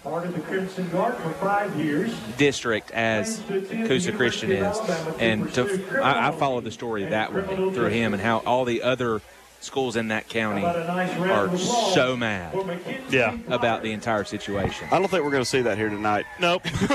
[0.03, 2.11] Part of the Crimson Guard for five years.
[2.35, 4.75] district as Coosa Christian is,
[5.19, 8.81] and to, I, I follow the story that way through him and how all the
[8.81, 9.21] other
[9.63, 12.53] schools in that county are so mad
[13.09, 13.37] yeah.
[13.47, 14.87] about the entire situation.
[14.91, 16.25] I don't think we're going to see that here tonight.
[16.39, 16.63] Nope.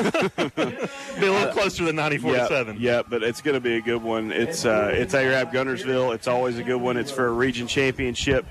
[1.19, 2.77] be a little closer than 94 yeah, to seven.
[2.79, 4.33] Yeah, but it's going to be a good one.
[4.33, 6.15] It's uh, it's Arab Guntersville.
[6.15, 6.97] It's always a good one.
[6.97, 8.47] It's for a region championship.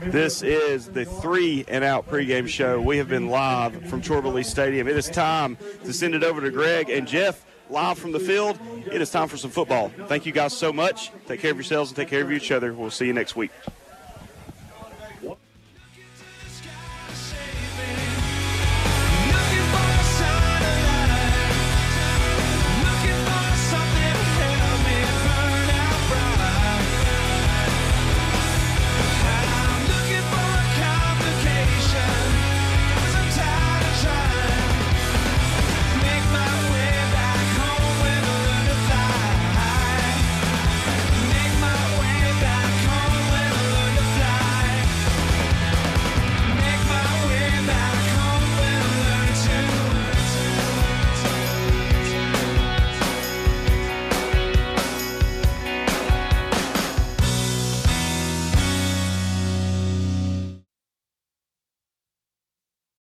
[0.00, 2.80] This is the three and out pregame show.
[2.80, 4.88] We have been live from Chorba Stadium.
[4.88, 7.44] It is time to send it over to Greg and Jeff.
[7.70, 8.58] Live from the field,
[8.90, 9.90] it is time for some football.
[10.06, 11.10] Thank you guys so much.
[11.26, 12.72] Take care of yourselves and take care of each other.
[12.72, 13.50] We'll see you next week.